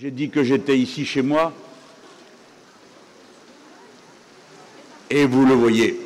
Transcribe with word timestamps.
J'ai 0.00 0.10
dit 0.10 0.30
que 0.30 0.42
j'étais 0.42 0.78
ici 0.78 1.04
chez 1.04 1.20
moi. 1.20 1.52
Et 5.10 5.26
vous 5.26 5.44
le 5.44 5.52
voyez. 5.52 6.00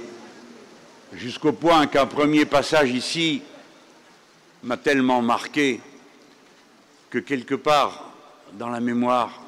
Jusqu'au 1.12 1.52
point 1.52 1.86
qu'un 1.86 2.06
premier 2.06 2.44
passage 2.44 2.90
ici 2.90 3.40
m'a 4.64 4.76
tellement 4.76 5.22
marqué 5.22 5.80
que 7.08 7.20
quelque 7.20 7.54
part 7.54 8.12
dans 8.54 8.68
la 8.68 8.80
mémoire, 8.80 9.40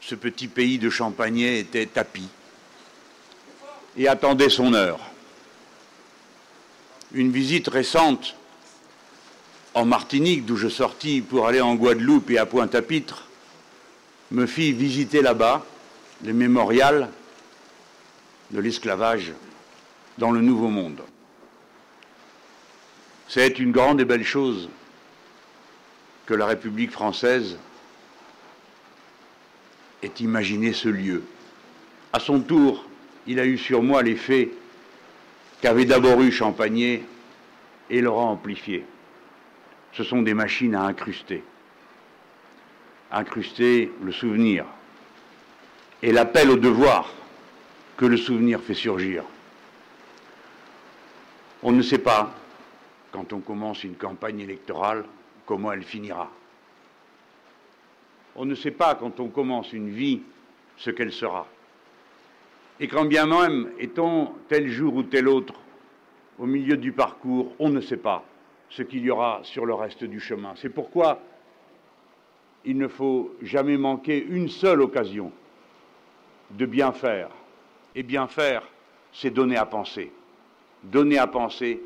ce 0.00 0.14
petit 0.14 0.48
pays 0.48 0.78
de 0.78 0.88
Champagnais 0.88 1.58
était 1.58 1.84
tapis 1.84 2.30
et 3.98 4.08
attendait 4.08 4.48
son 4.48 4.72
heure. 4.72 5.00
Une 7.12 7.30
visite 7.30 7.68
récente 7.68 8.37
en 9.78 9.84
Martinique, 9.84 10.44
d'où 10.44 10.56
je 10.56 10.66
sortis 10.66 11.20
pour 11.20 11.46
aller 11.46 11.60
en 11.60 11.76
Guadeloupe 11.76 12.30
et 12.30 12.38
à 12.38 12.46
Pointe-à-Pitre, 12.46 13.28
me 14.32 14.44
fit 14.44 14.72
visiter 14.72 15.22
là-bas 15.22 15.64
les 16.24 16.32
mémorials 16.32 17.08
de 18.50 18.58
l'esclavage 18.58 19.32
dans 20.18 20.32
le 20.32 20.40
Nouveau 20.40 20.66
Monde. 20.66 21.00
C'est 23.28 23.60
une 23.60 23.70
grande 23.70 24.00
et 24.00 24.04
belle 24.04 24.24
chose 24.24 24.68
que 26.26 26.34
la 26.34 26.46
République 26.46 26.90
française 26.90 27.56
ait 30.02 30.12
imaginé 30.18 30.72
ce 30.72 30.88
lieu. 30.88 31.22
À 32.12 32.18
son 32.18 32.40
tour, 32.40 32.84
il 33.28 33.38
a 33.38 33.46
eu 33.46 33.56
sur 33.56 33.84
moi 33.84 34.02
l'effet 34.02 34.50
qu'avait 35.60 35.84
d'abord 35.84 36.20
eu 36.20 36.32
Champagné 36.32 37.04
et 37.90 38.00
l'aura 38.00 38.24
amplifié. 38.24 38.84
Ce 39.92 40.04
sont 40.04 40.22
des 40.22 40.34
machines 40.34 40.74
à 40.74 40.82
incruster. 40.82 41.42
Incruster 43.10 43.90
le 44.02 44.12
souvenir 44.12 44.64
et 46.02 46.12
l'appel 46.12 46.50
au 46.50 46.56
devoir 46.56 47.12
que 47.96 48.06
le 48.06 48.16
souvenir 48.16 48.60
fait 48.60 48.74
surgir. 48.74 49.24
On 51.62 51.72
ne 51.72 51.82
sait 51.82 51.98
pas, 51.98 52.32
quand 53.10 53.32
on 53.32 53.40
commence 53.40 53.82
une 53.82 53.96
campagne 53.96 54.40
électorale, 54.40 55.04
comment 55.46 55.72
elle 55.72 55.82
finira. 55.82 56.30
On 58.36 58.44
ne 58.44 58.54
sait 58.54 58.70
pas, 58.70 58.94
quand 58.94 59.18
on 59.18 59.28
commence 59.28 59.72
une 59.72 59.90
vie, 59.90 60.22
ce 60.76 60.90
qu'elle 60.90 61.12
sera. 61.12 61.48
Et 62.78 62.86
quand 62.86 63.06
bien 63.06 63.26
même 63.26 63.70
est-on 63.80 64.32
tel 64.48 64.68
jour 64.68 64.94
ou 64.94 65.02
tel 65.02 65.26
autre 65.26 65.54
au 66.38 66.46
milieu 66.46 66.76
du 66.76 66.92
parcours, 66.92 67.52
on 67.58 67.70
ne 67.70 67.80
sait 67.80 67.96
pas 67.96 68.24
ce 68.70 68.82
qu'il 68.82 69.02
y 69.02 69.10
aura 69.10 69.40
sur 69.42 69.66
le 69.66 69.74
reste 69.74 70.04
du 70.04 70.20
chemin. 70.20 70.54
C'est 70.56 70.68
pourquoi 70.68 71.20
il 72.64 72.76
ne 72.76 72.88
faut 72.88 73.34
jamais 73.42 73.76
manquer 73.76 74.22
une 74.22 74.48
seule 74.48 74.82
occasion 74.82 75.32
de 76.50 76.66
bien 76.66 76.92
faire. 76.92 77.30
Et 77.94 78.02
bien 78.02 78.26
faire, 78.26 78.62
c'est 79.12 79.30
donner 79.30 79.56
à 79.56 79.66
penser. 79.66 80.12
Donner 80.84 81.18
à 81.18 81.26
penser, 81.26 81.82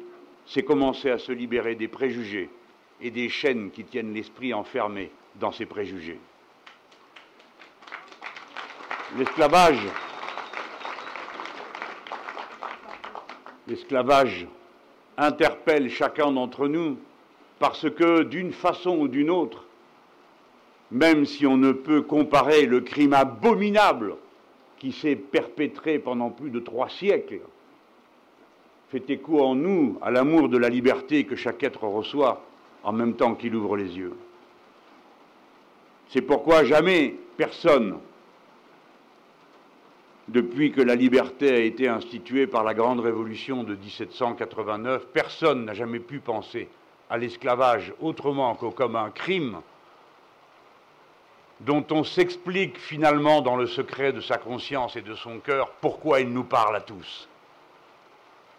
c'est 0.46 0.62
commencer 0.62 1.10
à 1.10 1.18
se 1.18 1.32
libérer 1.32 1.74
des 1.74 1.88
préjugés 1.88 2.50
et 3.00 3.10
des 3.10 3.28
chaînes 3.28 3.70
qui 3.70 3.84
tiennent 3.84 4.12
l'esprit 4.12 4.52
enfermé 4.52 5.10
dans 5.36 5.52
ces 5.52 5.66
préjugés. 5.66 6.18
L'esclavage, 9.16 9.86
l'esclavage 13.66 14.46
interpelle 15.22 15.88
chacun 15.88 16.32
d'entre 16.32 16.68
nous 16.68 16.98
parce 17.58 17.88
que 17.88 18.22
d'une 18.24 18.52
façon 18.52 18.98
ou 18.98 19.08
d'une 19.08 19.30
autre, 19.30 19.64
même 20.90 21.24
si 21.24 21.46
on 21.46 21.56
ne 21.56 21.72
peut 21.72 22.02
comparer 22.02 22.66
le 22.66 22.80
crime 22.80 23.12
abominable 23.14 24.16
qui 24.78 24.92
s'est 24.92 25.16
perpétré 25.16 25.98
pendant 25.98 26.30
plus 26.30 26.50
de 26.50 26.58
trois 26.58 26.88
siècles, 26.88 27.40
fait 28.90 29.08
écho 29.08 29.40
en 29.40 29.54
nous 29.54 29.98
à 30.02 30.10
l'amour 30.10 30.48
de 30.48 30.58
la 30.58 30.68
liberté 30.68 31.24
que 31.24 31.36
chaque 31.36 31.62
être 31.62 31.84
reçoit 31.84 32.44
en 32.82 32.92
même 32.92 33.14
temps 33.14 33.34
qu'il 33.34 33.54
ouvre 33.54 33.76
les 33.76 33.96
yeux. 33.96 34.14
C'est 36.08 36.20
pourquoi 36.20 36.64
jamais 36.64 37.14
personne, 37.36 37.96
depuis 40.28 40.72
que 40.72 40.80
la 40.80 40.94
liberté 40.94 41.50
a 41.50 41.58
été 41.58 41.88
instituée 41.88 42.46
par 42.46 42.64
la 42.64 42.74
grande 42.74 43.00
révolution 43.00 43.64
de 43.64 43.74
1789, 43.74 45.06
personne 45.12 45.64
n'a 45.64 45.74
jamais 45.74 46.00
pu 46.00 46.20
penser 46.20 46.68
à 47.10 47.18
l'esclavage 47.18 47.92
autrement 48.00 48.54
que 48.54 48.66
comme 48.66 48.96
un 48.96 49.10
crime 49.10 49.60
dont 51.60 51.84
on 51.90 52.02
s'explique 52.02 52.78
finalement 52.78 53.40
dans 53.40 53.56
le 53.56 53.66
secret 53.66 54.12
de 54.12 54.20
sa 54.20 54.38
conscience 54.38 54.96
et 54.96 55.02
de 55.02 55.14
son 55.14 55.38
cœur 55.38 55.70
pourquoi 55.80 56.20
il 56.20 56.30
nous 56.32 56.44
parle 56.44 56.74
à 56.74 56.80
tous 56.80 57.28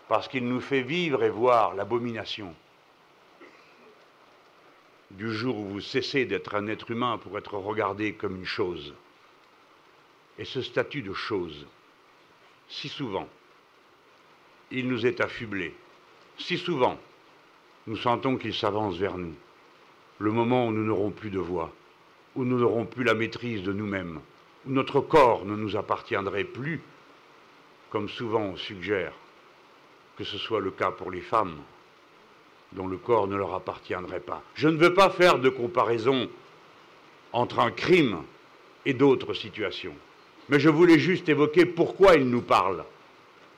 parce 0.07 0.27
qu'il 0.27 0.47
nous 0.47 0.61
fait 0.61 0.81
vivre 0.83 1.23
et 1.23 1.29
voir 1.29 1.73
l'abomination 1.73 2.53
du 5.11 5.31
jour 5.31 5.57
où 5.57 5.65
vous 5.65 5.81
cessez 5.81 6.25
d'être 6.25 6.55
un 6.55 6.67
être 6.67 6.91
humain 6.91 7.17
pour 7.17 7.37
être 7.37 7.55
regardé 7.55 8.13
comme 8.13 8.35
une 8.35 8.45
chose. 8.45 8.93
Et 10.39 10.45
ce 10.45 10.61
statut 10.61 11.01
de 11.01 11.13
chose, 11.13 11.67
si 12.67 12.89
souvent, 12.89 13.27
il 14.71 14.87
nous 14.87 15.05
est 15.05 15.21
affublé, 15.21 15.75
si 16.37 16.57
souvent, 16.57 16.97
nous 17.85 17.97
sentons 17.97 18.37
qu'il 18.37 18.53
s'avance 18.53 18.97
vers 18.97 19.17
nous, 19.17 19.35
le 20.19 20.31
moment 20.31 20.67
où 20.67 20.71
nous 20.71 20.85
n'aurons 20.85 21.11
plus 21.11 21.29
de 21.29 21.39
voix, 21.39 21.71
où 22.35 22.45
nous 22.45 22.57
n'aurons 22.57 22.85
plus 22.85 23.03
la 23.03 23.13
maîtrise 23.13 23.61
de 23.61 23.73
nous-mêmes, 23.73 24.21
où 24.65 24.71
notre 24.71 25.01
corps 25.01 25.45
ne 25.45 25.55
nous 25.55 25.75
appartiendrait 25.75 26.45
plus, 26.45 26.81
comme 27.91 28.09
souvent 28.09 28.41
on 28.41 28.55
suggère, 28.55 29.13
que 30.17 30.23
ce 30.23 30.37
soit 30.37 30.61
le 30.61 30.71
cas 30.71 30.91
pour 30.91 31.11
les 31.11 31.21
femmes, 31.21 31.61
dont 32.71 32.87
le 32.87 32.97
corps 32.97 33.27
ne 33.27 33.35
leur 33.35 33.53
appartiendrait 33.53 34.19
pas. 34.19 34.41
Je 34.55 34.67
ne 34.67 34.77
veux 34.77 34.93
pas 34.93 35.09
faire 35.09 35.37
de 35.37 35.49
comparaison 35.49 36.27
entre 37.31 37.59
un 37.59 37.71
crime 37.71 38.23
et 38.85 38.93
d'autres 38.93 39.33
situations, 39.33 39.95
mais 40.49 40.59
je 40.59 40.69
voulais 40.69 40.99
juste 40.99 41.29
évoquer 41.29 41.65
pourquoi 41.65 42.15
il 42.15 42.29
nous 42.29 42.41
parle, 42.41 42.83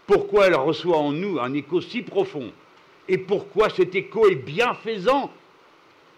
pourquoi 0.08 0.48
elle 0.48 0.56
reçoit 0.56 0.98
en 0.98 1.12
nous 1.12 1.40
un 1.40 1.54
écho 1.54 1.82
si 1.82 2.02
profond, 2.02 2.52
et 3.08 3.18
pourquoi 3.18 3.70
cet 3.70 3.96
écho 3.96 4.28
est 4.28 4.36
bienfaisant, 4.36 5.32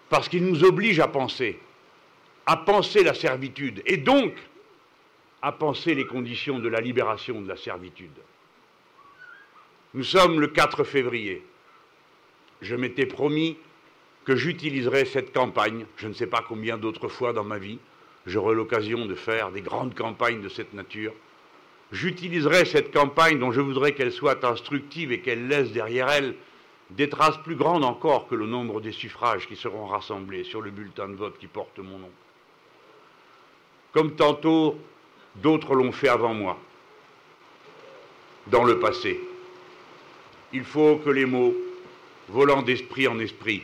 parce 0.08 0.28
qu'il 0.28 0.44
nous 0.44 0.64
oblige 0.64 1.00
à 1.00 1.08
penser, 1.08 1.58
à 2.46 2.56
penser 2.56 3.02
la 3.02 3.14
servitude, 3.14 3.82
et 3.86 3.98
donc 3.98 4.32
à 5.42 5.52
penser 5.52 5.94
les 5.94 6.06
conditions 6.06 6.58
de 6.58 6.68
la 6.68 6.80
libération 6.80 7.40
de 7.40 7.48
la 7.48 7.56
servitude. 7.56 8.10
Nous 9.94 10.04
sommes 10.04 10.40
le 10.40 10.48
4 10.48 10.84
février. 10.84 11.42
Je 12.60 12.74
m'étais 12.74 13.06
promis 13.06 13.56
que 14.24 14.36
j'utiliserais 14.36 15.04
cette 15.04 15.32
campagne, 15.32 15.86
je 15.96 16.08
ne 16.08 16.12
sais 16.12 16.26
pas 16.26 16.44
combien 16.46 16.76
d'autres 16.76 17.08
fois 17.08 17.32
dans 17.32 17.44
ma 17.44 17.58
vie, 17.58 17.78
j'aurai 18.28 18.54
l'occasion 18.54 19.06
de 19.06 19.14
faire 19.14 19.50
des 19.50 19.62
grandes 19.62 19.94
campagnes 19.94 20.42
de 20.42 20.48
cette 20.48 20.74
nature. 20.74 21.12
J'utiliserai 21.90 22.64
cette 22.64 22.92
campagne 22.92 23.38
dont 23.38 23.52
je 23.52 23.60
voudrais 23.60 23.92
qu'elle 23.92 24.12
soit 24.12 24.44
instructive 24.44 25.10
et 25.10 25.20
qu'elle 25.20 25.48
laisse 25.48 25.72
derrière 25.72 26.10
elle 26.10 26.34
des 26.90 27.08
traces 27.08 27.38
plus 27.38 27.56
grandes 27.56 27.84
encore 27.84 28.28
que 28.28 28.34
le 28.34 28.46
nombre 28.46 28.80
des 28.80 28.92
suffrages 28.92 29.46
qui 29.46 29.56
seront 29.56 29.86
rassemblés 29.86 30.44
sur 30.44 30.62
le 30.62 30.70
bulletin 30.70 31.08
de 31.08 31.14
vote 31.14 31.38
qui 31.38 31.46
porte 31.46 31.78
mon 31.78 31.98
nom. 31.98 32.10
Comme 33.92 34.14
tantôt 34.16 34.78
d'autres 35.36 35.74
l'ont 35.74 35.92
fait 35.92 36.08
avant 36.08 36.34
moi, 36.34 36.58
dans 38.46 38.64
le 38.64 38.78
passé. 38.78 39.20
Il 40.52 40.64
faut 40.64 40.96
que 40.96 41.10
les 41.10 41.26
mots, 41.26 41.54
volant 42.28 42.62
d'esprit 42.62 43.06
en 43.06 43.18
esprit, 43.18 43.62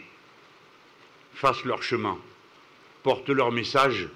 fassent 1.34 1.64
leur 1.64 1.82
chemin, 1.82 2.18
portent 3.02 3.30
leur 3.30 3.52
message 3.52 4.08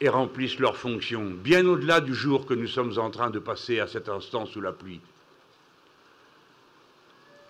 et 0.00 0.08
remplissent 0.08 0.58
leur 0.58 0.76
fonction, 0.76 1.24
bien 1.24 1.66
au-delà 1.66 2.00
du 2.00 2.14
jour 2.14 2.46
que 2.46 2.54
nous 2.54 2.66
sommes 2.66 2.98
en 2.98 3.10
train 3.10 3.30
de 3.30 3.38
passer 3.38 3.80
à 3.80 3.86
cet 3.86 4.08
instant 4.08 4.46
sous 4.46 4.60
la 4.60 4.72
pluie. 4.72 5.00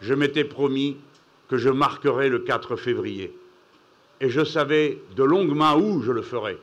Je 0.00 0.14
m'étais 0.14 0.44
promis 0.44 0.96
que 1.48 1.56
je 1.56 1.68
marquerais 1.70 2.28
le 2.28 2.40
4 2.40 2.76
février, 2.76 3.36
et 4.20 4.30
je 4.30 4.44
savais 4.44 4.98
de 5.16 5.24
longue 5.24 5.54
main 5.54 5.74
où 5.76 6.02
je 6.02 6.12
le 6.12 6.22
ferais, 6.22 6.58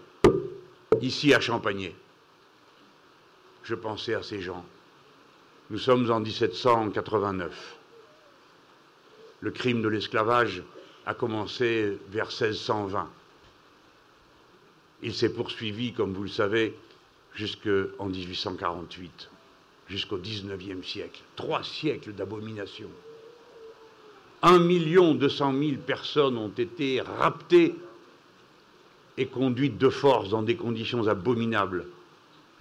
ici 1.02 1.34
à 1.34 1.40
Champagné. 1.40 1.96
Je 3.64 3.76
pensais 3.76 4.14
à 4.14 4.24
ces 4.24 4.42
gens. 4.42 4.66
Nous 5.70 5.78
sommes 5.78 6.12
en 6.12 6.20
1789. 6.20 7.78
Le 9.40 9.52
crime 9.52 9.82
de 9.82 9.88
l'esclavage 9.88 10.64
a 11.06 11.14
commencé 11.14 11.98
vers 12.10 12.28
1620. 12.28 13.10
Il 15.04 15.14
s'est 15.14 15.34
poursuivi, 15.34 15.92
comme 15.92 16.14
vous 16.14 16.24
le 16.24 16.30
savez, 16.30 16.74
jusqu'en 17.36 18.06
1848, 18.08 19.30
jusqu'au 19.90 20.18
XIXe 20.18 20.88
siècle. 20.88 21.22
Trois 21.36 21.64
siècles 21.64 22.14
d'abomination. 22.14 22.90
Un 24.42 24.60
million 24.60 25.14
deux 25.14 25.30
cent 25.30 25.52
mille 25.52 25.80
personnes 25.80 26.38
ont 26.38 26.50
été 26.50 27.02
raptées 27.02 27.76
et 29.18 29.28
conduite 29.28 29.78
de 29.78 29.90
force 29.90 30.30
dans 30.30 30.42
des 30.42 30.56
conditions 30.56 31.08
abominables 31.08 31.86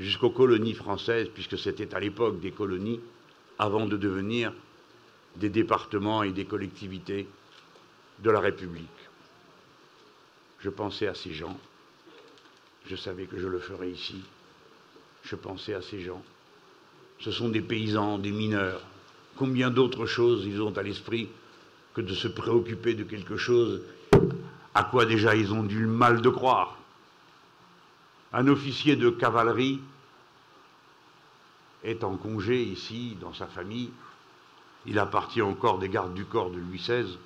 jusqu'aux 0.01 0.31
colonies 0.31 0.75
françaises, 0.75 1.29
puisque 1.33 1.59
c'était 1.59 1.95
à 1.95 2.01
l'époque 2.01 2.41
des 2.41 2.51
colonies, 2.51 3.01
avant 3.59 3.87
de 3.87 3.97
devenir 3.97 4.53
des 5.37 5.49
départements 5.49 6.25
et 6.25 6.33
des 6.33 6.45
collectivités 6.45 7.27
de 8.19 8.31
la 8.31 8.41
République. 8.41 8.89
Je 10.61 10.71
pensais 10.71 11.07
à 11.07 11.15
ces 11.15 11.33
gens, 11.33 11.57
je 12.87 12.97
savais 12.97 13.27
que 13.27 13.39
je 13.39 13.47
le 13.47 13.59
ferais 13.59 13.91
ici, 13.91 14.21
je 15.25 15.37
pensais 15.37 15.75
à 15.75 15.83
ces 15.83 16.01
gens. 16.01 16.23
Ce 17.21 17.31
sont 17.31 17.49
des 17.49 17.61
paysans, 17.61 18.19
des 18.19 18.33
mineurs. 18.33 18.83
Combien 19.37 19.71
d'autres 19.71 20.07
choses 20.07 20.45
ils 20.45 20.61
ont 20.61 20.77
à 20.77 20.83
l'esprit 20.83 21.29
que 21.95 22.01
de 22.01 22.15
se 22.15 22.29
préoccuper 22.29 22.95
de 22.95 23.05
quelque 23.05 23.37
chose 23.37 23.83
à 24.75 24.85
quoi 24.85 25.05
déjà 25.05 25.35
ils 25.35 25.53
ont 25.53 25.63
du 25.63 25.87
mal 25.87 26.23
de 26.23 26.31
croire. 26.31 26.79
Un 28.33 28.49
officier 28.49 28.97
de 28.97 29.11
cavalerie 29.11 29.81
est 31.85 32.05
en 32.05 32.17
congé 32.17 32.63
ici, 32.63 33.17
dans 33.21 33.35
sa 33.35 33.47
famille. 33.47 33.91
Il 34.87 34.99
appartient 34.99 35.43
encore 35.43 35.79
des 35.79 35.89
gardes 35.89 36.15
du 36.15 36.25
corps 36.25 36.51
de 36.51 36.59
Louis 36.59 36.79
XVI. 36.79 37.19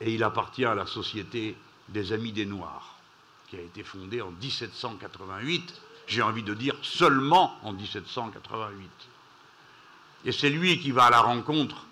Et 0.00 0.12
il 0.14 0.24
appartient 0.24 0.64
à 0.64 0.74
la 0.74 0.86
Société 0.86 1.56
des 1.88 2.12
Amis 2.12 2.32
des 2.32 2.46
Noirs, 2.46 2.97
qui 3.48 3.56
a 3.56 3.60
été 3.60 3.82
fondée 3.82 4.20
en 4.20 4.30
1788, 4.30 5.80
j'ai 6.06 6.22
envie 6.22 6.42
de 6.42 6.54
dire 6.54 6.74
seulement 6.82 7.58
en 7.62 7.72
1788. 7.72 8.90
Et 10.24 10.32
c'est 10.32 10.50
lui 10.50 10.78
qui 10.78 10.90
va 10.90 11.04
à 11.04 11.10
la 11.10 11.20
rencontre 11.20 11.86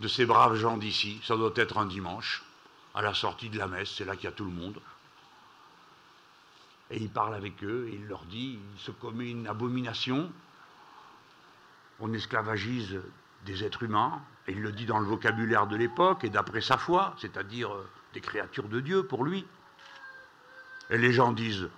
de 0.00 0.08
ces 0.08 0.26
braves 0.26 0.56
gens 0.56 0.76
d'ici, 0.76 1.20
ça 1.22 1.36
doit 1.36 1.52
être 1.56 1.78
un 1.78 1.86
dimanche, 1.86 2.42
à 2.94 3.02
la 3.02 3.14
sortie 3.14 3.50
de 3.50 3.58
la 3.58 3.66
messe, 3.66 3.90
c'est 3.96 4.04
là 4.04 4.16
qu'il 4.16 4.24
y 4.24 4.28
a 4.28 4.32
tout 4.32 4.44
le 4.44 4.50
monde. 4.50 4.80
Et 6.90 6.96
il 6.96 7.10
parle 7.10 7.34
avec 7.34 7.62
eux 7.62 7.88
et 7.90 7.94
il 7.94 8.06
leur 8.06 8.24
dit, 8.24 8.58
il 8.74 8.80
se 8.80 8.90
commet 8.90 9.30
une 9.30 9.46
abomination, 9.46 10.32
on 12.00 12.12
esclavagise 12.12 13.00
des 13.44 13.64
êtres 13.64 13.84
humains, 13.84 14.20
et 14.48 14.52
il 14.52 14.60
le 14.60 14.72
dit 14.72 14.86
dans 14.86 14.98
le 14.98 15.06
vocabulaire 15.06 15.66
de 15.66 15.76
l'époque 15.76 16.24
et 16.24 16.30
d'après 16.30 16.60
sa 16.60 16.78
foi, 16.78 17.14
c'est-à-dire 17.18 17.72
euh, 17.72 17.88
des 18.14 18.20
créatures 18.20 18.68
de 18.68 18.80
Dieu 18.80 19.04
pour 19.04 19.24
lui. 19.24 19.46
Et 20.90 20.98
les 20.98 21.12
gens 21.12 21.32
disent, 21.32 21.68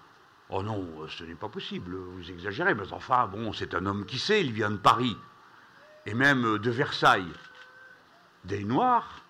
oh 0.48 0.62
non, 0.62 0.88
ce 1.08 1.24
n'est 1.24 1.34
pas 1.34 1.48
possible, 1.48 1.94
vous 1.94 2.30
exagérez, 2.30 2.74
mais 2.74 2.92
enfin, 2.92 3.26
bon, 3.26 3.52
c'est 3.52 3.74
un 3.74 3.86
homme 3.86 4.06
qui 4.06 4.18
sait, 4.18 4.40
il 4.40 4.52
vient 4.52 4.70
de 4.70 4.76
Paris, 4.76 5.16
et 6.06 6.14
même 6.14 6.58
de 6.58 6.70
Versailles. 6.70 7.32
Des 8.44 8.64
Noirs 8.64 9.22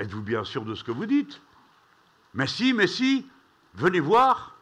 Êtes-vous 0.00 0.22
bien 0.22 0.44
sûr 0.44 0.64
de 0.64 0.74
ce 0.74 0.82
que 0.82 0.92
vous 0.92 1.04
dites? 1.04 1.42
Mais 2.32 2.46
si, 2.46 2.72
mais 2.72 2.86
si, 2.86 3.28
venez 3.74 4.00
voir. 4.00 4.54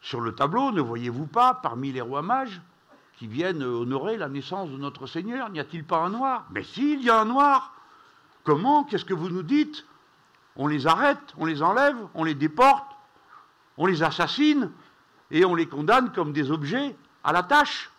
Sur 0.00 0.20
le 0.20 0.32
tableau, 0.32 0.70
ne 0.70 0.80
voyez-vous 0.80 1.26
pas, 1.26 1.54
parmi 1.54 1.90
les 1.90 2.00
rois 2.00 2.22
mages, 2.22 2.60
qui 3.16 3.26
viennent 3.26 3.64
honorer 3.64 4.16
la 4.16 4.28
naissance 4.28 4.70
de 4.70 4.76
notre 4.76 5.08
Seigneur, 5.08 5.50
n'y 5.50 5.58
a-t-il 5.58 5.82
pas 5.82 5.98
un 5.98 6.10
noir? 6.10 6.46
Mais 6.50 6.62
si, 6.62 6.92
il 6.92 7.02
y 7.02 7.10
a 7.10 7.20
un 7.20 7.24
noir. 7.24 7.74
Comment? 8.44 8.84
Qu'est-ce 8.84 9.04
que 9.04 9.14
vous 9.14 9.30
nous 9.30 9.42
dites? 9.42 9.84
On 10.54 10.68
les 10.68 10.86
arrête, 10.86 11.34
on 11.36 11.44
les 11.44 11.62
enlève, 11.62 11.96
on 12.14 12.22
les 12.22 12.34
déporte, 12.34 12.93
on 13.76 13.86
les 13.86 14.02
assassine 14.02 14.70
et 15.30 15.44
on 15.44 15.54
les 15.54 15.66
condamne 15.66 16.12
comme 16.12 16.32
des 16.32 16.50
objets 16.50 16.96
à 17.22 17.32
la 17.32 17.42
tâche. 17.42 17.90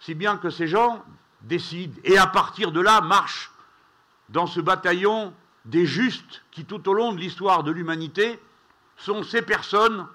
Si 0.00 0.14
bien 0.14 0.36
que 0.36 0.50
ces 0.50 0.66
gens 0.66 1.04
décident 1.42 1.98
et 2.04 2.18
à 2.18 2.26
partir 2.26 2.72
de 2.72 2.80
là 2.80 3.00
marchent 3.00 3.50
dans 4.28 4.46
ce 4.46 4.60
bataillon 4.60 5.34
des 5.64 5.86
justes 5.86 6.42
qui, 6.50 6.64
tout 6.64 6.88
au 6.88 6.94
long 6.94 7.12
de 7.12 7.18
l'histoire 7.18 7.62
de 7.62 7.70
l'humanité, 7.70 8.40
sont 8.96 9.22
ces 9.22 9.42
personnes 9.42 10.06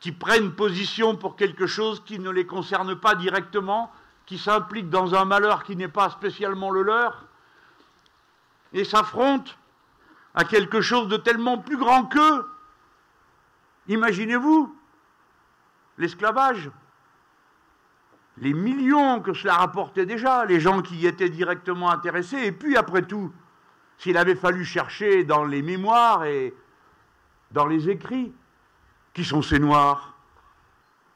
qui 0.00 0.12
prennent 0.12 0.52
position 0.52 1.16
pour 1.16 1.36
quelque 1.36 1.66
chose 1.66 2.02
qui 2.04 2.18
ne 2.18 2.30
les 2.30 2.46
concerne 2.46 2.96
pas 2.96 3.14
directement, 3.14 3.92
qui 4.26 4.38
s'impliquent 4.38 4.90
dans 4.90 5.14
un 5.14 5.24
malheur 5.24 5.64
qui 5.64 5.76
n'est 5.76 5.88
pas 5.88 6.10
spécialement 6.10 6.70
le 6.70 6.82
leur, 6.82 7.24
et 8.72 8.84
s'affrontent 8.84 9.52
à 10.34 10.44
quelque 10.44 10.80
chose 10.80 11.08
de 11.08 11.16
tellement 11.16 11.58
plus 11.58 11.76
grand 11.76 12.04
qu'eux. 12.06 12.46
Imaginez-vous 13.88 14.74
l'esclavage. 15.98 16.70
Les 18.38 18.54
millions 18.54 19.20
que 19.20 19.34
cela 19.34 19.54
rapportait 19.54 20.06
déjà, 20.06 20.44
les 20.44 20.60
gens 20.60 20.82
qui 20.82 20.96
y 20.96 21.06
étaient 21.06 21.28
directement 21.28 21.90
intéressés, 21.90 22.38
et 22.38 22.52
puis 22.52 22.76
après 22.76 23.02
tout, 23.02 23.32
s'il 23.98 24.16
avait 24.16 24.36
fallu 24.36 24.64
chercher 24.64 25.24
dans 25.24 25.44
les 25.44 25.62
mémoires 25.62 26.24
et 26.24 26.54
dans 27.50 27.66
les 27.66 27.90
écrits, 27.90 28.32
qui 29.12 29.24
sont 29.24 29.42
ces 29.42 29.58
Noirs? 29.58 30.14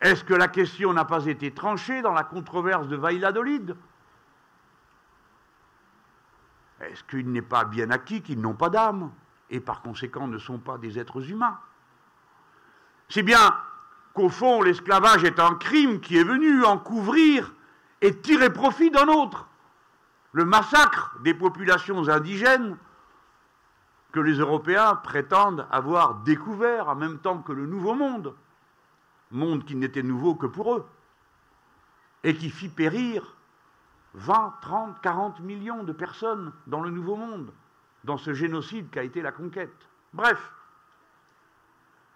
Est-ce 0.01 0.25
que 0.25 0.35
la 0.35 0.49
question 0.49 0.93
n'a 0.93 1.05
pas 1.05 1.25
été 1.27 1.53
tranchée 1.53 2.03
dans 2.03 2.13
la 2.13 2.25
controverse 2.25 2.89
de 2.89 2.97
Valladolid 2.97 3.75
Est-ce 6.91 7.05
qu'il 7.05 7.31
n'est 7.31 7.43
pas 7.43 7.65
bien 7.65 7.91
acquis 7.91 8.23
qu'ils 8.23 8.41
n'ont 8.41 8.55
pas 8.55 8.71
d'âme 8.71 9.11
et 9.51 9.61
par 9.61 9.83
conséquent 9.83 10.27
ne 10.27 10.39
sont 10.39 10.59
pas 10.59 10.79
des 10.79 10.99
êtres 10.99 11.31
humains? 11.31 11.59
C'est 13.09 13.23
bien 13.23 13.57
qu'au 14.13 14.29
fond, 14.29 14.63
l'esclavage 14.63 15.25
est 15.25 15.41
un 15.41 15.55
crime 15.55 16.01
qui 16.01 16.17
est 16.17 16.25
venu 16.25 16.65
en 16.65 16.79
couvrir 16.79 17.53
et 18.01 18.17
tirer 18.21 18.53
profit 18.53 18.91
d'un 18.91 19.09
autre. 19.09 19.49
Le 20.33 20.45
massacre 20.45 21.17
des 21.23 21.35
populations 21.35 22.09
indigènes 22.09 22.77
que 24.13 24.21
les 24.21 24.35
Européens 24.35 24.95
prétendent 24.97 25.67
avoir 25.71 26.17
découvert 26.17 26.89
en 26.89 26.95
même 26.95 27.19
temps 27.19 27.39
que 27.43 27.53
le 27.53 27.67
Nouveau 27.67 27.95
Monde, 27.95 28.35
monde 29.31 29.65
qui 29.65 29.75
n'était 29.75 30.03
nouveau 30.03 30.35
que 30.35 30.47
pour 30.47 30.75
eux, 30.75 30.87
et 32.23 32.37
qui 32.37 32.51
fit 32.51 32.69
périr 32.69 33.34
20, 34.15 34.55
30, 34.61 35.01
40 35.01 35.41
millions 35.41 35.83
de 35.83 35.93
personnes 35.93 36.53
dans 36.67 36.81
le 36.81 36.91
Nouveau 36.91 37.17
Monde, 37.17 37.53
dans 38.05 38.17
ce 38.17 38.33
génocide 38.33 38.91
qu'a 38.91 39.03
été 39.03 39.23
la 39.23 39.33
conquête. 39.33 39.89
Bref, 40.13 40.53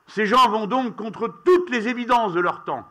ces 0.06 0.26
gens 0.26 0.48
vont 0.48 0.66
donc 0.66 0.96
contre 0.96 1.28
toutes 1.44 1.70
les 1.70 1.88
évidences 1.88 2.32
de 2.32 2.40
leur 2.40 2.64
temps. 2.64 2.88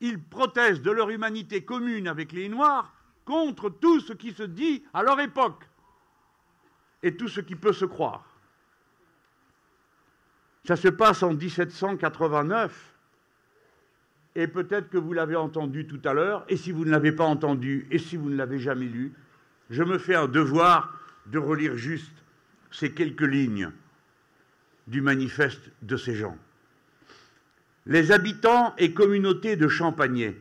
Ils 0.00 0.22
protestent 0.22 0.82
de 0.82 0.90
leur 0.90 1.10
humanité 1.10 1.64
commune 1.64 2.06
avec 2.06 2.32
les 2.32 2.48
Noirs 2.48 2.92
contre 3.24 3.68
tout 3.68 4.00
ce 4.00 4.12
qui 4.12 4.32
se 4.32 4.42
dit 4.42 4.84
à 4.94 5.02
leur 5.02 5.18
époque 5.20 5.68
et 7.02 7.16
tout 7.16 7.28
ce 7.28 7.40
qui 7.40 7.56
peut 7.56 7.72
se 7.72 7.84
croire. 7.84 8.24
Ça 10.64 10.76
se 10.76 10.88
passe 10.88 11.22
en 11.22 11.32
1789 11.32 12.97
et 14.38 14.46
peut-être 14.46 14.88
que 14.88 14.98
vous 14.98 15.12
l'avez 15.12 15.34
entendu 15.34 15.88
tout 15.88 16.00
à 16.04 16.14
l'heure, 16.14 16.44
et 16.48 16.56
si 16.56 16.70
vous 16.70 16.84
ne 16.84 16.92
l'avez 16.92 17.10
pas 17.10 17.24
entendu, 17.24 17.88
et 17.90 17.98
si 17.98 18.16
vous 18.16 18.30
ne 18.30 18.36
l'avez 18.36 18.60
jamais 18.60 18.86
lu, 18.86 19.12
je 19.68 19.82
me 19.82 19.98
fais 19.98 20.14
un 20.14 20.28
devoir 20.28 20.96
de 21.26 21.40
relire 21.40 21.76
juste 21.76 22.12
ces 22.70 22.92
quelques 22.92 23.22
lignes 23.22 23.72
du 24.86 25.00
manifeste 25.00 25.72
de 25.82 25.96
ces 25.96 26.14
gens. 26.14 26.38
Les 27.84 28.12
habitants 28.12 28.74
et 28.78 28.94
communautés 28.94 29.56
de 29.56 29.66
Champagné 29.66 30.40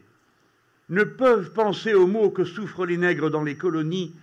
ne 0.90 1.04
peuvent 1.04 1.52
penser 1.54 1.96
aux 1.96 2.06
maux 2.06 2.30
que 2.30 2.46
souffrent 2.46 2.86
les 2.86 2.98
nègres 2.98 3.32
dans 3.32 3.44
les 3.44 3.58
colonies 3.58 4.16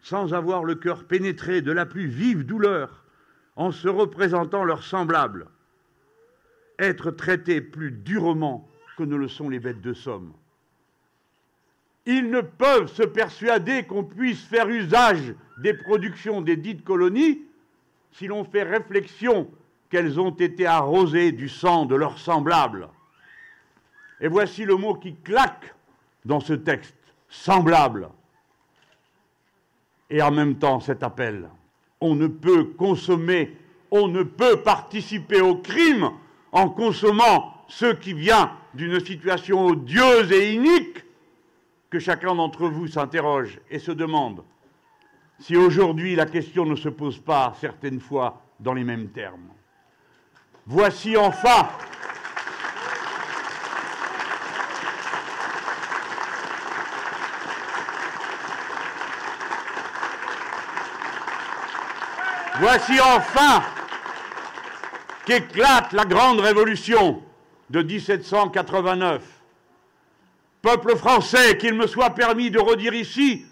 sans 0.00 0.32
avoir 0.32 0.62
le 0.62 0.76
cœur 0.76 1.02
pénétré 1.02 1.60
de 1.60 1.72
la 1.72 1.86
plus 1.86 2.06
vive 2.06 2.46
douleur 2.46 3.02
en 3.56 3.72
se 3.72 3.88
représentant 3.88 4.62
leurs 4.62 4.84
semblables, 4.84 5.48
être 6.78 7.10
traités 7.10 7.60
plus 7.60 7.90
durement 7.90 8.68
que 8.98 9.04
ne 9.04 9.14
le 9.14 9.28
sont 9.28 9.48
les 9.48 9.60
bêtes 9.60 9.80
de 9.80 9.94
somme. 9.94 10.32
Ils 12.04 12.28
ne 12.28 12.40
peuvent 12.40 12.92
se 12.92 13.04
persuader 13.04 13.84
qu'on 13.84 14.02
puisse 14.02 14.42
faire 14.42 14.68
usage 14.68 15.34
des 15.58 15.72
productions 15.72 16.40
des 16.40 16.56
dites 16.56 16.82
colonies 16.82 17.42
si 18.10 18.26
l'on 18.26 18.44
fait 18.44 18.64
réflexion 18.64 19.48
qu'elles 19.88 20.18
ont 20.18 20.30
été 20.30 20.66
arrosées 20.66 21.30
du 21.30 21.48
sang 21.48 21.86
de 21.86 21.94
leurs 21.94 22.18
semblables. 22.18 22.88
Et 24.20 24.26
voici 24.26 24.64
le 24.64 24.74
mot 24.74 24.94
qui 24.94 25.14
claque 25.14 25.74
dans 26.24 26.40
ce 26.40 26.54
texte, 26.54 26.96
semblable. 27.28 28.08
Et 30.10 30.20
en 30.22 30.32
même 30.32 30.58
temps 30.58 30.80
cet 30.80 31.04
appel. 31.04 31.48
On 32.00 32.16
ne 32.16 32.26
peut 32.26 32.64
consommer, 32.64 33.56
on 33.92 34.08
ne 34.08 34.24
peut 34.24 34.60
participer 34.62 35.40
au 35.40 35.56
crime 35.56 36.10
en 36.50 36.68
consommant 36.68 37.57
ce 37.68 37.86
qui 37.86 38.14
vient 38.14 38.52
d'une 38.74 38.98
situation 38.98 39.66
odieuse 39.66 40.32
et 40.32 40.54
inique 40.54 41.04
que 41.90 41.98
chacun 41.98 42.34
d'entre 42.34 42.68
vous 42.68 42.88
s'interroge 42.88 43.60
et 43.70 43.78
se 43.78 43.92
demande 43.92 44.42
si 45.38 45.56
aujourd'hui 45.56 46.16
la 46.16 46.26
question 46.26 46.66
ne 46.66 46.74
se 46.74 46.88
pose 46.88 47.18
pas 47.18 47.54
certaines 47.60 48.00
fois 48.00 48.42
dans 48.58 48.74
les 48.74 48.84
mêmes 48.84 49.10
termes. 49.10 49.50
Voici 50.66 51.16
enfin 51.16 51.68
Voici 62.60 62.98
enfin 63.00 63.62
qu'éclate 65.24 65.92
la 65.92 66.04
grande 66.04 66.40
révolution 66.40 67.22
de 67.70 67.82
1789. 67.82 69.22
Peuple 70.62 70.96
français, 70.96 71.56
qu'il 71.58 71.74
me 71.74 71.86
soit 71.86 72.10
permis 72.10 72.50
de 72.50 72.58
redire 72.58 72.94
ici 72.94 73.44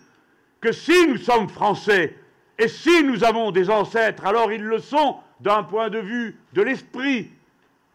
que 0.60 0.72
si 0.72 1.06
nous 1.06 1.18
sommes 1.18 1.48
français 1.48 2.16
et 2.58 2.68
si 2.68 3.04
nous 3.04 3.24
avons 3.24 3.50
des 3.50 3.70
ancêtres, 3.70 4.24
alors 4.26 4.52
ils 4.52 4.62
le 4.62 4.78
sont 4.78 5.16
d'un 5.40 5.62
point 5.62 5.90
de 5.90 5.98
vue 5.98 6.38
de 6.54 6.62
l'esprit. 6.62 7.30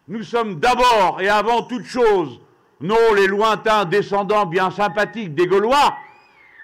Nous 0.07 0.23
sommes 0.23 0.59
d'abord 0.59 1.19
et 1.19 1.29
avant 1.29 1.63
toute 1.63 1.85
chose 1.85 2.39
non 2.81 3.13
les 3.15 3.27
lointains 3.27 3.85
descendants 3.85 4.45
bien 4.45 4.71
sympathiques 4.71 5.35
des 5.35 5.47
Gaulois, 5.47 5.95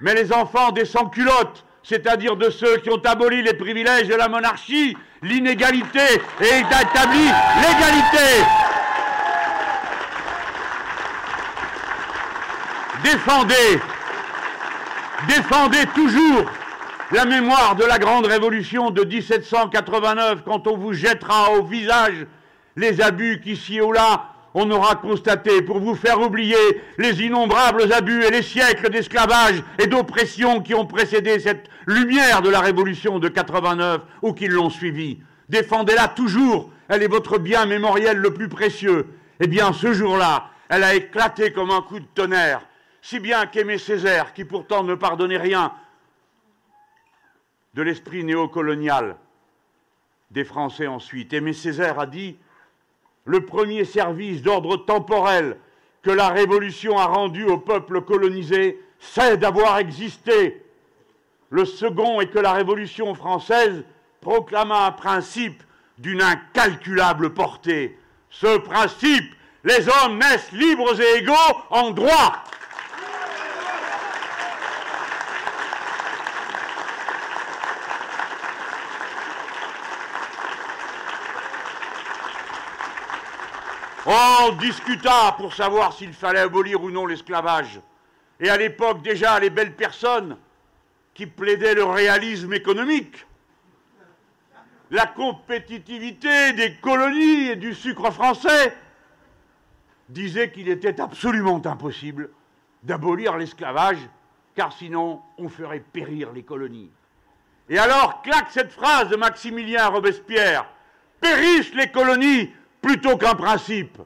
mais 0.01 0.15
les 0.15 0.33
enfants 0.33 0.71
des 0.71 0.85
sans-culottes, 0.85 1.63
c'est-à-dire 1.83 2.35
de 2.35 2.49
ceux 2.49 2.77
qui 2.77 2.89
ont 2.89 3.01
aboli 3.05 3.41
les 3.41 3.53
privilèges 3.53 4.07
de 4.07 4.15
la 4.15 4.27
monarchie, 4.27 4.97
l'inégalité 5.21 5.99
et 6.41 6.59
établi 6.59 7.25
l'égalité. 7.61 8.66
Défendez, 13.03 13.79
défendez 15.27 15.85
toujours 15.93 16.45
la 17.11 17.25
mémoire 17.25 17.75
de 17.75 17.85
la 17.85 17.99
grande 17.99 18.25
révolution 18.25 18.89
de 18.89 19.03
1789 19.03 20.43
quand 20.43 20.67
on 20.67 20.77
vous 20.77 20.93
jettera 20.93 21.51
au 21.51 21.63
visage 21.63 22.25
les 22.75 23.01
abus 23.01 23.39
qu'ici 23.43 23.79
ou 23.81 23.91
là 23.91 24.33
on 24.53 24.71
aura 24.71 24.95
constaté 24.95 25.61
pour 25.61 25.79
vous 25.79 25.95
faire 25.95 26.19
oublier 26.19 26.55
les 26.97 27.21
innombrables 27.21 27.91
abus 27.93 28.23
et 28.23 28.31
les 28.31 28.41
siècles 28.41 28.89
d'esclavage 28.89 29.63
et 29.77 29.87
d'oppression 29.87 30.61
qui 30.61 30.73
ont 30.73 30.85
précédé 30.85 31.39
cette 31.39 31.69
lumière 31.85 32.41
de 32.41 32.49
la 32.49 32.59
révolution 32.59 33.19
de 33.19 33.27
89 33.27 34.01
ou 34.23 34.33
qui 34.33 34.47
l'ont 34.47 34.71
suivie. 34.71 35.19
Défendez-la 35.49 36.07
toujours, 36.07 36.71
elle 36.89 37.03
est 37.03 37.07
votre 37.07 37.37
bien 37.37 37.65
mémoriel 37.67 38.17
le 38.17 38.33
plus 38.33 38.49
précieux. 38.49 39.07
Eh 39.39 39.47
bien, 39.47 39.71
ce 39.73 39.93
jour-là, 39.93 40.49
elle 40.69 40.83
a 40.83 40.95
éclaté 40.95 41.53
comme 41.53 41.69
un 41.69 41.81
coup 41.81 41.99
de 41.99 42.07
tonnerre, 42.15 42.61
si 43.07 43.19
bien 43.19 43.45
qu'Aimé 43.45 43.77
Césaire, 43.77 44.33
qui 44.33 44.43
pourtant 44.43 44.83
ne 44.83 44.93
pardonnait 44.93 45.37
rien 45.37 45.71
de 47.73 47.81
l'esprit 47.81 48.25
néocolonial 48.25 49.15
des 50.31 50.43
Français 50.43 50.87
ensuite, 50.87 51.31
Aimé 51.31 51.53
Césaire 51.53 52.01
a 52.01 52.05
dit 52.05 52.35
le 53.23 53.45
premier 53.45 53.85
service 53.85 54.41
d'ordre 54.41 54.75
temporel 54.75 55.57
que 56.01 56.11
la 56.11 56.27
Révolution 56.27 56.97
a 56.97 57.05
rendu 57.05 57.45
au 57.45 57.57
peuple 57.57 58.01
colonisé, 58.01 58.77
c'est 58.99 59.37
d'avoir 59.37 59.77
existé. 59.77 60.61
Le 61.49 61.63
second 61.63 62.19
est 62.19 62.27
que 62.27 62.39
la 62.39 62.51
Révolution 62.51 63.15
française 63.15 63.85
proclama 64.19 64.85
un 64.85 64.91
principe 64.91 65.63
d'une 65.97 66.21
incalculable 66.21 67.33
portée. 67.33 67.97
Ce 68.29 68.57
principe, 68.57 69.33
les 69.63 69.87
hommes 69.87 70.17
naissent 70.17 70.51
libres 70.51 70.99
et 70.99 71.19
égaux 71.19 71.33
en 71.69 71.91
droit. 71.91 72.43
On 84.09 84.53
discuta 84.53 85.33
pour 85.37 85.53
savoir 85.53 85.91
s'il 85.91 86.13
fallait 86.13 86.39
abolir 86.39 86.81
ou 86.81 86.89
non 86.89 87.05
l'esclavage. 87.05 87.81
Et 88.39 88.49
à 88.49 88.55
l'époque, 88.55 89.01
déjà, 89.01 89.37
les 89.37 89.49
belles 89.49 89.75
personnes 89.75 90.37
qui 91.13 91.25
plaidaient 91.25 91.75
le 91.75 91.83
réalisme 91.83 92.53
économique, 92.53 93.25
la 94.91 95.07
compétitivité 95.07 96.53
des 96.53 96.75
colonies 96.75 97.49
et 97.49 97.55
du 97.57 97.73
sucre 97.73 98.09
français, 98.11 98.73
disaient 100.07 100.51
qu'il 100.51 100.69
était 100.69 101.01
absolument 101.01 101.61
impossible 101.65 102.29
d'abolir 102.83 103.35
l'esclavage, 103.35 103.99
car 104.55 104.71
sinon 104.71 105.21
on 105.37 105.49
ferait 105.49 105.81
périr 105.81 106.31
les 106.31 106.43
colonies. 106.43 106.91
Et 107.67 107.77
alors, 107.77 108.21
claque 108.21 108.51
cette 108.51 108.71
phrase 108.71 109.09
de 109.09 109.17
Maximilien 109.17 109.87
Robespierre, 109.87 110.65
périssent 111.19 111.73
les 111.73 111.91
colonies, 111.91 112.53
plutôt 112.81 113.17
qu'un 113.17 113.35
principe. 113.35 113.97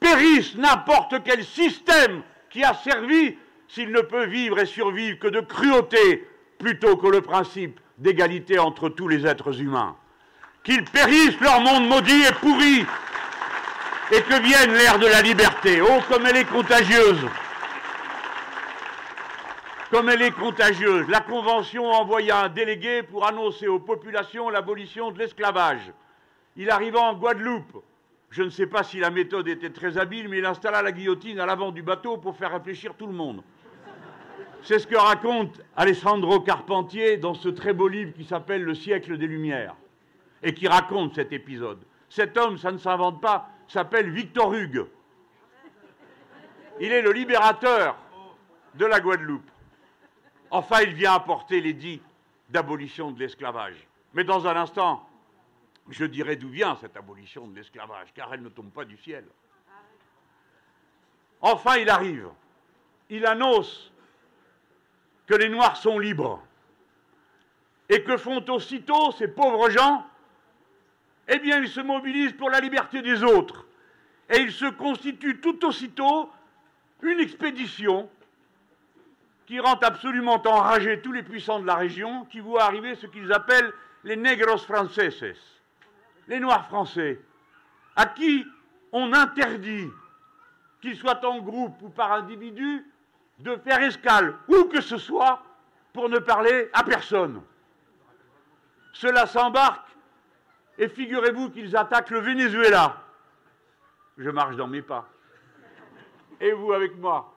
Périsse 0.00 0.54
n'importe 0.56 1.22
quel 1.24 1.44
système 1.44 2.22
qui 2.50 2.62
a 2.62 2.74
servi 2.74 3.36
s'il 3.68 3.90
ne 3.90 4.00
peut 4.00 4.26
vivre 4.26 4.58
et 4.58 4.66
survivre 4.66 5.18
que 5.18 5.28
de 5.28 5.40
cruauté 5.40 6.28
plutôt 6.58 6.96
que 6.96 7.08
le 7.08 7.20
principe 7.20 7.80
d'égalité 7.98 8.58
entre 8.58 8.88
tous 8.88 9.08
les 9.08 9.26
êtres 9.26 9.60
humains. 9.60 9.96
Qu'ils 10.62 10.84
périssent 10.84 11.40
leur 11.40 11.60
monde 11.60 11.88
maudit 11.88 12.22
et 12.22 12.32
pourri 12.40 12.86
et 14.12 14.22
que 14.22 14.42
vienne 14.42 14.72
l'ère 14.74 14.98
de 14.98 15.06
la 15.06 15.22
liberté. 15.22 15.80
Oh, 15.80 16.00
comme 16.08 16.26
elle 16.26 16.36
est 16.36 16.44
contagieuse 16.44 17.20
Comme 19.90 20.08
elle 20.08 20.22
est 20.22 20.30
contagieuse 20.30 21.08
La 21.08 21.20
Convention 21.20 21.90
envoya 21.90 22.42
un 22.42 22.48
délégué 22.48 23.02
pour 23.02 23.26
annoncer 23.26 23.66
aux 23.66 23.78
populations 23.78 24.50
l'abolition 24.50 25.10
de 25.10 25.18
l'esclavage. 25.18 25.92
Il 26.56 26.70
arriva 26.70 27.00
en 27.00 27.14
Guadeloupe. 27.14 27.82
Je 28.34 28.42
ne 28.42 28.50
sais 28.50 28.66
pas 28.66 28.82
si 28.82 28.98
la 28.98 29.10
méthode 29.10 29.46
était 29.46 29.70
très 29.70 29.96
habile, 29.96 30.28
mais 30.28 30.38
il 30.38 30.44
installa 30.44 30.82
la 30.82 30.90
guillotine 30.90 31.38
à 31.38 31.46
l'avant 31.46 31.70
du 31.70 31.82
bateau 31.82 32.16
pour 32.16 32.36
faire 32.36 32.50
réfléchir 32.50 32.96
tout 32.96 33.06
le 33.06 33.12
monde. 33.12 33.44
C'est 34.60 34.80
ce 34.80 34.88
que 34.88 34.96
raconte 34.96 35.60
Alessandro 35.76 36.40
Carpentier 36.40 37.16
dans 37.16 37.34
ce 37.34 37.48
très 37.48 37.72
beau 37.72 37.86
livre 37.86 38.12
qui 38.12 38.24
s'appelle 38.24 38.64
Le 38.64 38.74
siècle 38.74 39.18
des 39.18 39.28
Lumières, 39.28 39.76
et 40.42 40.52
qui 40.52 40.66
raconte 40.66 41.14
cet 41.14 41.32
épisode. 41.32 41.78
Cet 42.08 42.36
homme, 42.36 42.58
ça 42.58 42.72
ne 42.72 42.78
s'invente 42.78 43.20
pas, 43.20 43.50
s'appelle 43.68 44.10
Victor 44.10 44.52
Hugues. 44.52 44.86
Il 46.80 46.90
est 46.90 47.02
le 47.02 47.12
libérateur 47.12 47.96
de 48.74 48.84
la 48.84 48.98
Guadeloupe. 48.98 49.48
Enfin, 50.50 50.80
il 50.82 50.94
vient 50.94 51.14
apporter 51.14 51.60
l'édit 51.60 52.02
d'abolition 52.50 53.12
de 53.12 53.20
l'esclavage. 53.20 53.86
Mais 54.12 54.24
dans 54.24 54.44
un 54.48 54.56
instant, 54.56 55.08
je 55.90 56.04
dirais 56.04 56.36
d'où 56.36 56.48
vient 56.48 56.76
cette 56.80 56.96
abolition 56.96 57.46
de 57.46 57.56
l'esclavage, 57.56 58.08
car 58.14 58.32
elle 58.32 58.42
ne 58.42 58.48
tombe 58.48 58.70
pas 58.70 58.84
du 58.84 58.96
ciel. 58.96 59.24
Enfin, 61.40 61.76
il 61.76 61.90
arrive. 61.90 62.28
Il 63.10 63.26
annonce 63.26 63.92
que 65.26 65.34
les 65.34 65.48
Noirs 65.48 65.76
sont 65.76 65.98
libres. 65.98 66.42
Et 67.90 68.02
que 68.02 68.16
font 68.16 68.42
aussitôt 68.48 69.12
ces 69.12 69.28
pauvres 69.28 69.68
gens? 69.68 70.06
Eh 71.28 71.38
bien, 71.38 71.58
ils 71.58 71.68
se 71.68 71.80
mobilisent 71.80 72.32
pour 72.32 72.48
la 72.48 72.60
liberté 72.60 73.02
des 73.02 73.22
autres. 73.22 73.66
Et 74.30 74.38
il 74.38 74.52
se 74.52 74.66
constitue 74.70 75.40
tout 75.40 75.66
aussitôt 75.66 76.30
une 77.02 77.20
expédition 77.20 78.08
qui 79.46 79.60
rend 79.60 79.74
absolument 79.74 80.42
enragés 80.46 81.02
tous 81.02 81.12
les 81.12 81.22
puissants 81.22 81.60
de 81.60 81.66
la 81.66 81.74
région, 81.74 82.24
qui 82.24 82.40
voient 82.40 82.64
arriver 82.64 82.94
ce 82.94 83.06
qu'ils 83.06 83.30
appellent 83.34 83.72
les 84.02 84.16
negros 84.16 84.56
franceses 84.56 85.22
les 86.28 86.40
Noirs 86.40 86.66
français, 86.66 87.20
à 87.96 88.06
qui 88.06 88.44
on 88.92 89.12
interdit, 89.12 89.90
qu'ils 90.80 90.96
soient 90.96 91.24
en 91.26 91.40
groupe 91.40 91.80
ou 91.82 91.88
par 91.88 92.12
individu, 92.12 92.84
de 93.38 93.56
faire 93.56 93.82
escale 93.82 94.36
où 94.48 94.64
que 94.64 94.80
ce 94.80 94.96
soit 94.96 95.42
pour 95.92 96.08
ne 96.08 96.18
parler 96.18 96.70
à 96.72 96.84
personne. 96.84 97.42
Cela 98.92 99.26
s'embarque 99.26 99.88
et 100.78 100.88
figurez-vous 100.88 101.50
qu'ils 101.50 101.76
attaquent 101.76 102.10
le 102.10 102.20
Venezuela. 102.20 103.02
Je 104.18 104.30
marche 104.30 104.56
dans 104.56 104.68
mes 104.68 104.82
pas. 104.82 105.08
Et 106.40 106.52
vous 106.52 106.72
avec 106.72 106.96
moi. 106.96 107.34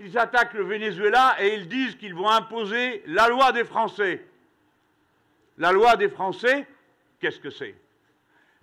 Ils 0.00 0.18
attaquent 0.18 0.54
le 0.54 0.64
Venezuela 0.64 1.36
et 1.38 1.54
ils 1.54 1.68
disent 1.68 1.94
qu'ils 1.96 2.14
vont 2.14 2.28
imposer 2.28 3.02
la 3.06 3.28
loi 3.28 3.52
des 3.52 3.64
Français. 3.64 4.26
La 5.58 5.70
loi 5.70 5.96
des 5.96 6.08
Français, 6.08 6.66
qu'est-ce 7.20 7.38
que 7.38 7.50
c'est? 7.50 7.76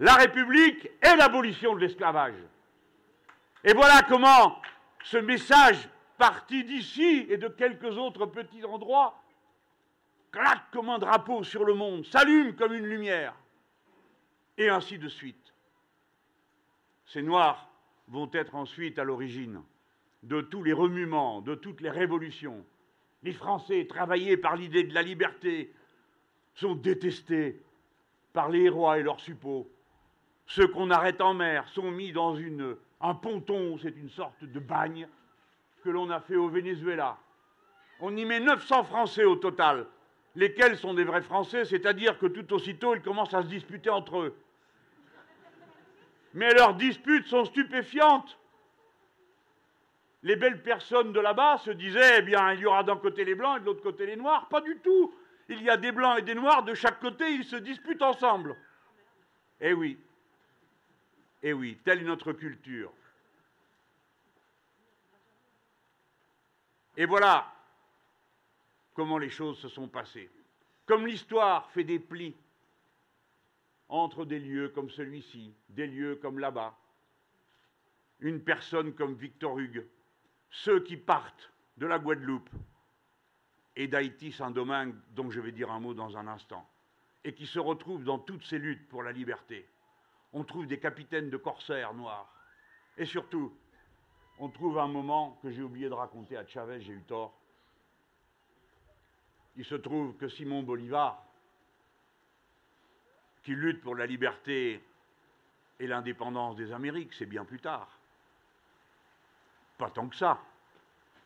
La 0.02 0.16
République 0.16 0.90
et 1.02 1.16
l'abolition 1.16 1.76
de 1.76 1.82
l'esclavage. 1.82 2.34
Et 3.64 3.74
voilà 3.74 4.02
comment 4.10 4.60
ce 5.04 5.18
message 5.18 5.88
parti 6.18 6.64
d'ici 6.64 7.28
et 7.30 7.38
de 7.38 7.48
quelques 7.48 7.98
autres 7.98 8.26
petits 8.26 8.66
endroits 8.66 9.22
claque 10.32 10.72
comme 10.72 10.90
un 10.90 10.98
drapeau 10.98 11.44
sur 11.44 11.66
le 11.66 11.76
monde, 11.76 12.06
s'allume 12.06 12.56
comme 12.56 12.74
une 12.74 12.86
lumière, 12.86 13.36
et 14.58 14.70
ainsi 14.70 14.98
de 14.98 15.08
suite. 15.08 15.54
Ces 17.06 17.22
Noirs 17.22 17.70
vont 18.08 18.30
être 18.34 18.56
ensuite 18.56 18.98
à 18.98 19.04
l'origine 19.04 19.62
de 20.24 20.42
tous 20.42 20.64
les 20.64 20.74
remuements, 20.74 21.42
de 21.42 21.54
toutes 21.54 21.82
les 21.82 21.90
révolutions. 21.90 22.66
Les 23.22 23.34
Français, 23.34 23.86
travaillés 23.88 24.38
par 24.38 24.56
l'idée 24.56 24.84
de 24.84 24.96
la 24.96 25.04
liberté, 25.04 25.72
sont 26.56 26.74
détestés 26.74 27.62
par 28.34 28.50
les 28.50 28.68
rois 28.68 28.98
et 28.98 29.04
leurs 29.04 29.20
suppôts. 29.20 29.70
Ceux 30.54 30.68
qu'on 30.68 30.92
arrête 30.92 31.22
en 31.22 31.34
mer 31.34 31.66
sont 31.70 31.90
mis 31.92 32.12
dans 32.12 32.36
un 33.00 33.16
ponton, 33.16 33.78
c'est 33.82 33.96
une 33.96 34.10
sorte 34.10 34.44
de 34.44 34.60
bagne 34.60 35.08
que 35.82 35.90
l'on 35.90 36.10
a 36.10 36.20
fait 36.20 36.36
au 36.36 36.50
Venezuela. 36.50 37.18
On 38.02 38.18
y 38.18 38.26
met 38.26 38.42
900 38.42 38.84
Français 38.84 39.24
au 39.24 39.38
total. 39.38 39.88
lesquels 40.36 40.78
sont 40.78 40.94
des 40.94 41.06
vrais 41.06 41.22
Français, 41.22 41.64
c'est-à-dire 41.64 42.18
que 42.20 42.26
tout 42.26 42.54
aussitôt, 42.54 42.96
ils 42.96 43.02
commencent 43.02 43.34
à 43.34 43.44
se 43.44 43.48
disputer 43.48 43.90
entre 43.90 44.20
eux. 44.20 44.36
Mais 46.34 46.54
leurs 46.54 46.74
disputes 46.74 47.28
sont 47.28 47.46
stupéfiantes. 47.46 48.38
Les 50.24 50.36
belles 50.36 50.62
personnes 50.62 51.14
de 51.14 51.20
là-bas 51.22 51.60
se 51.60 51.72
disaient, 51.72 52.20
eh 52.20 52.22
bien, 52.24 52.52
il 52.54 52.60
y 52.60 52.66
aura 52.66 52.84
d'un 52.84 52.98
côté 52.98 53.24
les 53.24 53.36
blancs 53.36 53.58
et 53.58 53.60
de 53.62 53.66
l'autre 53.66 53.84
côté 53.84 54.06
les 54.06 54.18
noirs. 54.18 54.50
Pas 54.50 54.60
du 54.60 54.78
tout. 54.80 55.14
Il 55.48 55.62
y 55.64 55.70
a 55.70 55.78
des 55.78 55.94
blancs 55.94 56.20
et 56.20 56.24
des 56.24 56.36
noirs 56.36 56.64
de 56.64 56.74
chaque 56.74 57.00
côté, 57.00 57.30
ils 57.32 57.46
se 57.46 57.56
disputent 57.56 58.02
ensemble. 58.02 58.58
Eh 59.62 59.74
oui. 59.74 59.98
Eh 61.44 61.54
oui, 61.54 61.80
telle 61.84 62.02
est 62.02 62.06
notre 62.06 62.34
culture. 62.34 62.92
Et 66.98 67.06
voilà 67.06 67.52
comment 68.94 69.18
les 69.18 69.30
choses 69.30 69.58
se 69.60 69.70
sont 69.70 69.88
passées. 69.88 70.30
Comme 70.86 71.08
l'histoire 71.08 71.72
fait 71.72 71.84
des 71.84 72.00
plis 72.00 72.36
entre 73.90 74.26
des 74.26 74.40
lieux 74.40 74.70
comme 74.70 74.90
celui-ci, 74.90 75.54
des 75.70 75.88
lieux 75.88 76.16
comme 76.16 76.40
là-bas, 76.40 76.78
une 78.20 78.44
personne 78.44 78.94
comme 78.94 79.16
Victor 79.16 79.58
Hugues, 79.58 79.86
ceux 80.50 80.84
qui 80.84 80.98
partent 80.98 81.52
de 81.78 81.88
la 81.88 81.98
Guadeloupe 81.98 82.50
et 83.76 83.88
d'Haïti 83.88 84.32
Saint-Domingue, 84.32 84.94
dont 85.12 85.32
je 85.32 85.40
vais 85.40 85.52
dire 85.52 85.72
un 85.72 85.80
mot 85.80 85.94
dans 85.94 86.18
un 86.18 86.28
instant, 86.28 86.70
et 87.24 87.34
qui 87.34 87.48
se 87.48 87.60
retrouvent 87.60 88.04
dans 88.04 88.20
toutes 88.20 88.46
ces 88.46 88.60
luttes 88.60 88.88
pour 88.90 89.02
la 89.02 89.12
liberté. 89.12 89.68
On 90.34 90.44
trouve 90.44 90.68
des 90.68 90.80
capitaines 90.80 91.30
de 91.30 91.38
corsaires 91.38 91.94
noirs. 91.94 92.32
Et 92.98 93.06
surtout, 93.06 93.54
on 94.40 94.50
trouve 94.50 94.80
un 94.80 94.88
moment 94.88 95.38
que 95.42 95.52
j'ai 95.52 95.62
oublié 95.62 95.90
de 95.90 95.94
raconter 95.94 96.38
à 96.38 96.46
Chavez, 96.46 96.82
j'ai 96.82 96.94
eu 96.94 97.04
tort. 97.04 97.34
Il 99.58 99.66
se 99.66 99.76
trouve 99.76 100.16
que 100.16 100.30
Simon 100.30 100.64
Bolivar, 100.64 101.24
qui 103.44 103.56
lutte 103.56 103.82
pour 103.82 103.96
la 103.96 104.06
liberté 104.06 104.84
et 105.80 105.88
l'indépendance 105.88 106.56
des 106.56 106.72
Amériques, 106.72 107.14
c'est 107.14 107.26
bien 107.26 107.44
plus 107.44 107.60
tard. 107.60 107.90
Pas 109.78 109.90
tant 109.90 110.08
que 110.08 110.16
ça, 110.16 110.40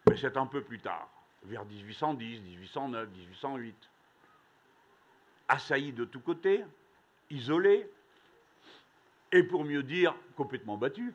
mais 0.10 0.18
c'est 0.18 0.38
un 0.38 0.46
peu 0.46 0.64
plus 0.64 0.80
tard, 0.80 1.10
vers 1.44 1.66
1810, 1.66 2.42
1809, 2.42 3.10
1808. 3.10 3.90
Assailli 5.48 5.94
de 5.94 6.06
tous 6.06 6.22
côtés, 6.22 6.64
isolé, 7.30 7.90
et 9.32 9.44
pour 9.44 9.66
mieux 9.66 9.84
dire, 9.84 10.16
complètement 10.36 10.78
battu, 10.78 11.14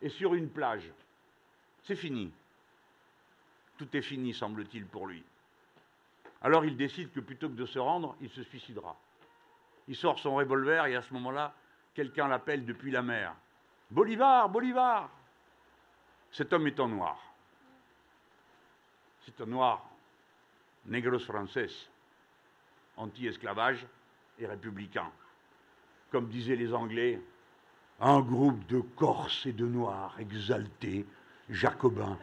et 0.00 0.08
sur 0.08 0.34
une 0.34 0.50
plage. 0.50 0.90
C'est 1.84 1.96
fini. 1.96 2.32
Tout 3.78 3.96
est 3.96 4.02
fini, 4.02 4.34
semble-t-il, 4.34 4.86
pour 4.86 5.06
lui. 5.06 5.24
Alors 6.42 6.64
il 6.64 6.76
décide 6.76 7.12
que 7.12 7.20
plutôt 7.20 7.48
que 7.48 7.54
de 7.54 7.66
se 7.66 7.78
rendre, 7.78 8.16
il 8.20 8.30
se 8.30 8.42
suicidera. 8.42 8.96
Il 9.88 9.96
sort 9.96 10.18
son 10.18 10.34
revolver 10.34 10.86
et 10.86 10.96
à 10.96 11.02
ce 11.02 11.12
moment-là, 11.14 11.54
quelqu'un 11.94 12.28
l'appelle 12.28 12.64
depuis 12.64 12.90
la 12.90 13.02
mer. 13.02 13.34
Bolivar, 13.90 14.48
Bolivar 14.48 15.10
Cet 16.32 16.52
homme 16.52 16.66
est 16.66 16.80
en 16.80 16.88
noir. 16.88 17.18
C'est 19.24 19.40
un 19.40 19.46
noir, 19.46 19.88
negros 20.86 21.18
français, 21.20 21.68
anti-esclavage 22.96 23.86
et 24.38 24.46
républicain. 24.46 25.10
Comme 26.12 26.28
disaient 26.28 26.56
les 26.56 26.74
Anglais, 26.74 27.18
un 27.98 28.20
groupe 28.20 28.66
de 28.66 28.80
Corses 28.80 29.46
et 29.46 29.52
de 29.52 29.64
Noirs 29.64 30.14
exaltés, 30.20 31.06
jacobins. 31.48 32.18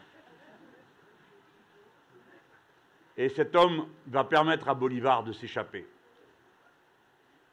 Et 3.18 3.30
cet 3.30 3.56
homme 3.56 3.90
va 4.06 4.24
permettre 4.24 4.70
à 4.70 4.76
Bolivar 4.76 5.24
de 5.24 5.34
s'échapper. 5.34 5.88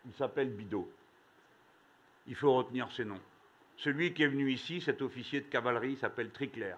Il 0.05 0.13
s'appelle 0.13 0.51
Bidot. 0.51 0.89
Il 2.27 2.35
faut 2.35 2.55
retenir 2.55 2.93
ses 2.93 3.07
noms. 3.07 3.21
Celui 3.79 4.13
qui 4.13 4.23
est 4.23 4.29
venu 4.29 4.53
ici, 4.53 4.83
cet 4.83 5.01
officier 5.01 5.41
de 5.41 5.47
cavalerie, 5.47 5.97
s'appelle 5.97 6.31
Triclair. 6.31 6.77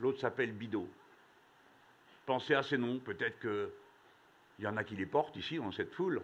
L'autre 0.00 0.20
s'appelle 0.20 0.52
Bidot. 0.52 0.88
Pensez 2.26 2.54
à 2.54 2.64
ces 2.64 2.78
noms, 2.78 2.98
peut-être 2.98 3.38
qu'il 3.38 4.64
y 4.64 4.66
en 4.66 4.76
a 4.76 4.82
qui 4.82 4.96
les 4.96 5.06
portent 5.06 5.36
ici, 5.36 5.56
dans 5.58 5.72
cette 5.72 5.94
foule. 5.94 6.20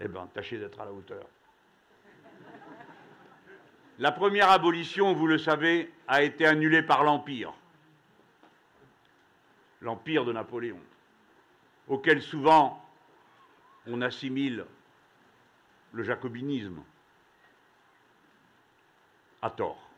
Eh 0.00 0.08
bien, 0.08 0.26
tâchez 0.34 0.58
d'être 0.58 0.80
à 0.80 0.84
la 0.84 0.92
hauteur. 0.92 1.26
La 3.98 4.10
première 4.10 4.50
abolition, 4.50 5.12
vous 5.12 5.28
le 5.28 5.38
savez, 5.38 5.92
a 6.08 6.22
été 6.22 6.46
annulée 6.46 6.82
par 6.82 7.04
l'Empire. 7.04 7.52
L'Empire 9.80 10.24
de 10.24 10.32
Napoléon, 10.32 10.80
auquel 11.86 12.22
souvent 12.22 12.84
on 13.86 14.00
assimile 14.00 14.64
le 15.92 16.02
jacobinisme 16.02 16.82
à 19.42 19.50
tort. 19.50 19.90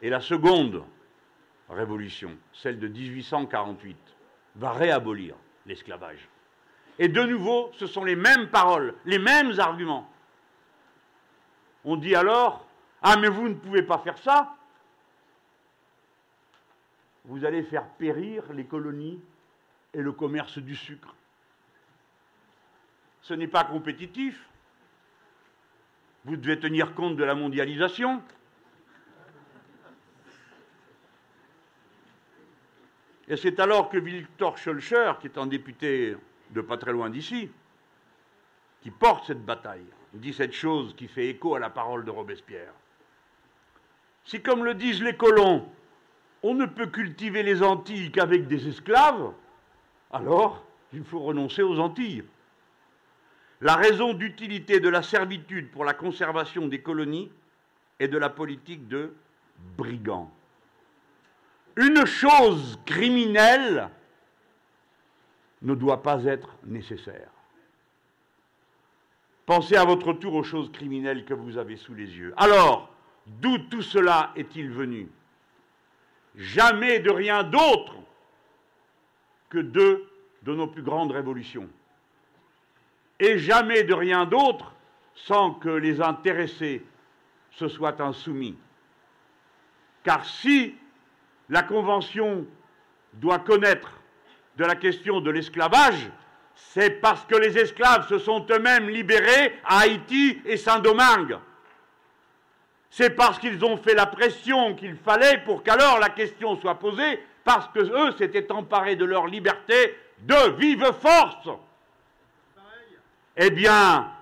Et 0.00 0.08
la 0.08 0.20
seconde 0.20 0.84
révolution, 1.68 2.38
celle 2.52 2.78
de 2.78 2.88
1848, 2.88 3.98
va 4.56 4.72
réabolir 4.72 5.34
l'esclavage. 5.70 6.28
Et 6.98 7.08
de 7.08 7.22
nouveau, 7.22 7.70
ce 7.78 7.86
sont 7.86 8.04
les 8.04 8.16
mêmes 8.16 8.50
paroles, 8.50 8.94
les 9.06 9.18
mêmes 9.18 9.58
arguments. 9.58 10.10
On 11.84 11.96
dit 11.96 12.14
alors, 12.14 12.66
ah 13.00 13.16
mais 13.16 13.28
vous 13.28 13.48
ne 13.48 13.54
pouvez 13.54 13.82
pas 13.82 13.98
faire 13.98 14.18
ça, 14.18 14.54
vous 17.24 17.44
allez 17.44 17.62
faire 17.62 17.86
périr 17.86 18.52
les 18.52 18.64
colonies 18.64 19.20
et 19.94 20.02
le 20.02 20.12
commerce 20.12 20.58
du 20.58 20.76
sucre. 20.76 21.14
Ce 23.22 23.34
n'est 23.34 23.48
pas 23.48 23.64
compétitif. 23.64 24.48
Vous 26.24 26.36
devez 26.36 26.58
tenir 26.58 26.94
compte 26.94 27.16
de 27.16 27.24
la 27.24 27.34
mondialisation. 27.34 28.22
Et 33.30 33.36
c'est 33.36 33.60
alors 33.60 33.88
que 33.88 33.96
Victor 33.96 34.58
Schulcher, 34.58 35.12
qui 35.20 35.28
est 35.28 35.38
un 35.38 35.46
député 35.46 36.16
de 36.50 36.60
pas 36.60 36.76
très 36.76 36.90
loin 36.90 37.08
d'ici, 37.08 37.48
qui 38.82 38.90
porte 38.90 39.24
cette 39.24 39.44
bataille, 39.44 39.86
dit 40.14 40.32
cette 40.32 40.52
chose 40.52 40.96
qui 40.96 41.06
fait 41.06 41.28
écho 41.28 41.54
à 41.54 41.60
la 41.60 41.70
parole 41.70 42.04
de 42.04 42.10
Robespierre. 42.10 42.72
Si, 44.24 44.42
comme 44.42 44.64
le 44.64 44.74
disent 44.74 45.00
les 45.00 45.16
colons, 45.16 45.68
on 46.42 46.54
ne 46.54 46.66
peut 46.66 46.88
cultiver 46.88 47.44
les 47.44 47.62
Antilles 47.62 48.10
qu'avec 48.10 48.48
des 48.48 48.66
esclaves, 48.66 49.32
alors 50.10 50.64
il 50.92 51.04
faut 51.04 51.20
renoncer 51.20 51.62
aux 51.62 51.78
Antilles. 51.78 52.24
La 53.60 53.76
raison 53.76 54.12
d'utilité 54.12 54.80
de 54.80 54.88
la 54.88 55.02
servitude 55.02 55.70
pour 55.70 55.84
la 55.84 55.94
conservation 55.94 56.66
des 56.66 56.82
colonies 56.82 57.30
est 58.00 58.08
de 58.08 58.18
la 58.18 58.28
politique 58.28 58.88
de 58.88 59.14
brigands. 59.76 60.32
Une 61.76 62.04
chose 62.04 62.78
criminelle 62.84 63.88
ne 65.62 65.74
doit 65.74 66.02
pas 66.02 66.24
être 66.24 66.56
nécessaire. 66.64 67.30
Pensez 69.46 69.76
à 69.76 69.84
votre 69.84 70.12
tour 70.12 70.34
aux 70.34 70.44
choses 70.44 70.70
criminelles 70.72 71.24
que 71.24 71.34
vous 71.34 71.58
avez 71.58 71.76
sous 71.76 71.94
les 71.94 72.06
yeux. 72.06 72.32
Alors, 72.36 72.88
d'où 73.26 73.58
tout 73.58 73.82
cela 73.82 74.32
est-il 74.36 74.70
venu? 74.70 75.08
Jamais 76.36 77.00
de 77.00 77.10
rien 77.10 77.42
d'autre 77.42 77.94
que 79.48 79.58
deux 79.58 80.08
de 80.42 80.54
nos 80.54 80.68
plus 80.68 80.82
grandes 80.82 81.12
révolutions. 81.12 81.68
Et 83.18 83.38
jamais 83.38 83.82
de 83.84 83.92
rien 83.92 84.24
d'autre 84.24 84.72
sans 85.14 85.52
que 85.52 85.68
les 85.68 86.00
intéressés 86.00 86.84
se 87.50 87.68
soient 87.68 88.00
insoumis. 88.00 88.56
Car 90.04 90.24
si 90.24 90.74
la 91.50 91.62
Convention 91.62 92.46
doit 93.14 93.40
connaître 93.40 93.90
de 94.56 94.64
la 94.64 94.76
question 94.76 95.20
de 95.20 95.30
l'esclavage, 95.30 96.08
c'est 96.54 97.00
parce 97.00 97.24
que 97.24 97.34
les 97.34 97.58
esclaves 97.58 98.08
se 98.08 98.18
sont 98.18 98.46
eux-mêmes 98.50 98.88
libérés 98.88 99.58
à 99.64 99.80
Haïti 99.80 100.40
et 100.44 100.56
Saint-Domingue. 100.56 101.38
C'est 102.90 103.10
parce 103.10 103.38
qu'ils 103.38 103.64
ont 103.64 103.76
fait 103.76 103.94
la 103.94 104.06
pression 104.06 104.74
qu'il 104.74 104.96
fallait 104.96 105.38
pour 105.44 105.62
qu'alors 105.62 105.98
la 105.98 106.10
question 106.10 106.56
soit 106.60 106.78
posée, 106.78 107.20
parce 107.44 107.68
que 107.68 107.80
eux 107.80 108.12
s'étaient 108.16 108.50
emparés 108.52 108.96
de 108.96 109.04
leur 109.04 109.26
liberté 109.26 109.96
de 110.20 110.56
vive 110.56 110.92
force. 111.00 111.48
Eh 113.36 113.50
bien, 113.50 114.12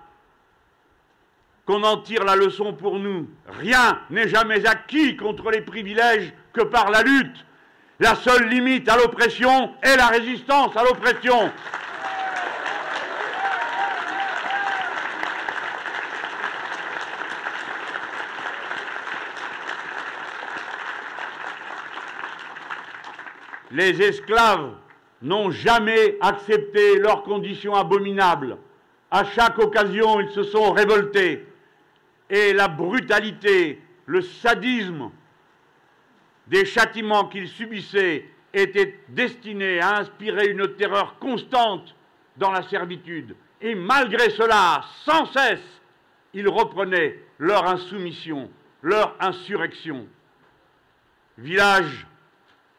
qu'on 1.69 1.83
en 1.83 1.97
tire 1.97 2.23
la 2.23 2.35
leçon 2.35 2.73
pour 2.73 2.97
nous. 2.97 3.29
Rien 3.59 4.01
n'est 4.09 4.27
jamais 4.27 4.65
acquis 4.65 5.15
contre 5.15 5.51
les 5.51 5.61
privilèges 5.61 6.33
que 6.51 6.63
par 6.63 6.89
la 6.89 7.03
lutte. 7.03 7.45
La 7.99 8.15
seule 8.15 8.49
limite 8.49 8.89
à 8.89 8.97
l'oppression 8.97 9.75
est 9.83 9.95
la 9.95 10.07
résistance 10.07 10.75
à 10.75 10.83
l'oppression. 10.83 11.51
Les 23.69 24.01
esclaves 24.01 24.71
n'ont 25.21 25.51
jamais 25.51 26.17
accepté 26.19 26.97
leurs 26.97 27.21
conditions 27.21 27.75
abominables. 27.75 28.57
À 29.11 29.23
chaque 29.23 29.59
occasion, 29.59 30.19
ils 30.19 30.31
se 30.31 30.41
sont 30.41 30.71
révoltés. 30.71 31.45
Et 32.29 32.53
la 32.53 32.67
brutalité, 32.67 33.81
le 34.05 34.21
sadisme 34.21 35.11
des 36.47 36.65
châtiments 36.65 37.27
qu'ils 37.27 37.47
subissaient 37.47 38.25
étaient 38.53 38.99
destinés 39.09 39.79
à 39.79 39.97
inspirer 39.99 40.47
une 40.47 40.75
terreur 40.75 41.19
constante 41.19 41.95
dans 42.37 42.51
la 42.51 42.63
servitude. 42.63 43.35
Et 43.61 43.75
malgré 43.75 44.29
cela, 44.29 44.83
sans 45.05 45.25
cesse, 45.27 45.81
ils 46.33 46.47
reprenaient 46.47 47.19
leur 47.37 47.67
insoumission, 47.67 48.49
leur 48.81 49.15
insurrection. 49.19 50.07
Village 51.37 52.07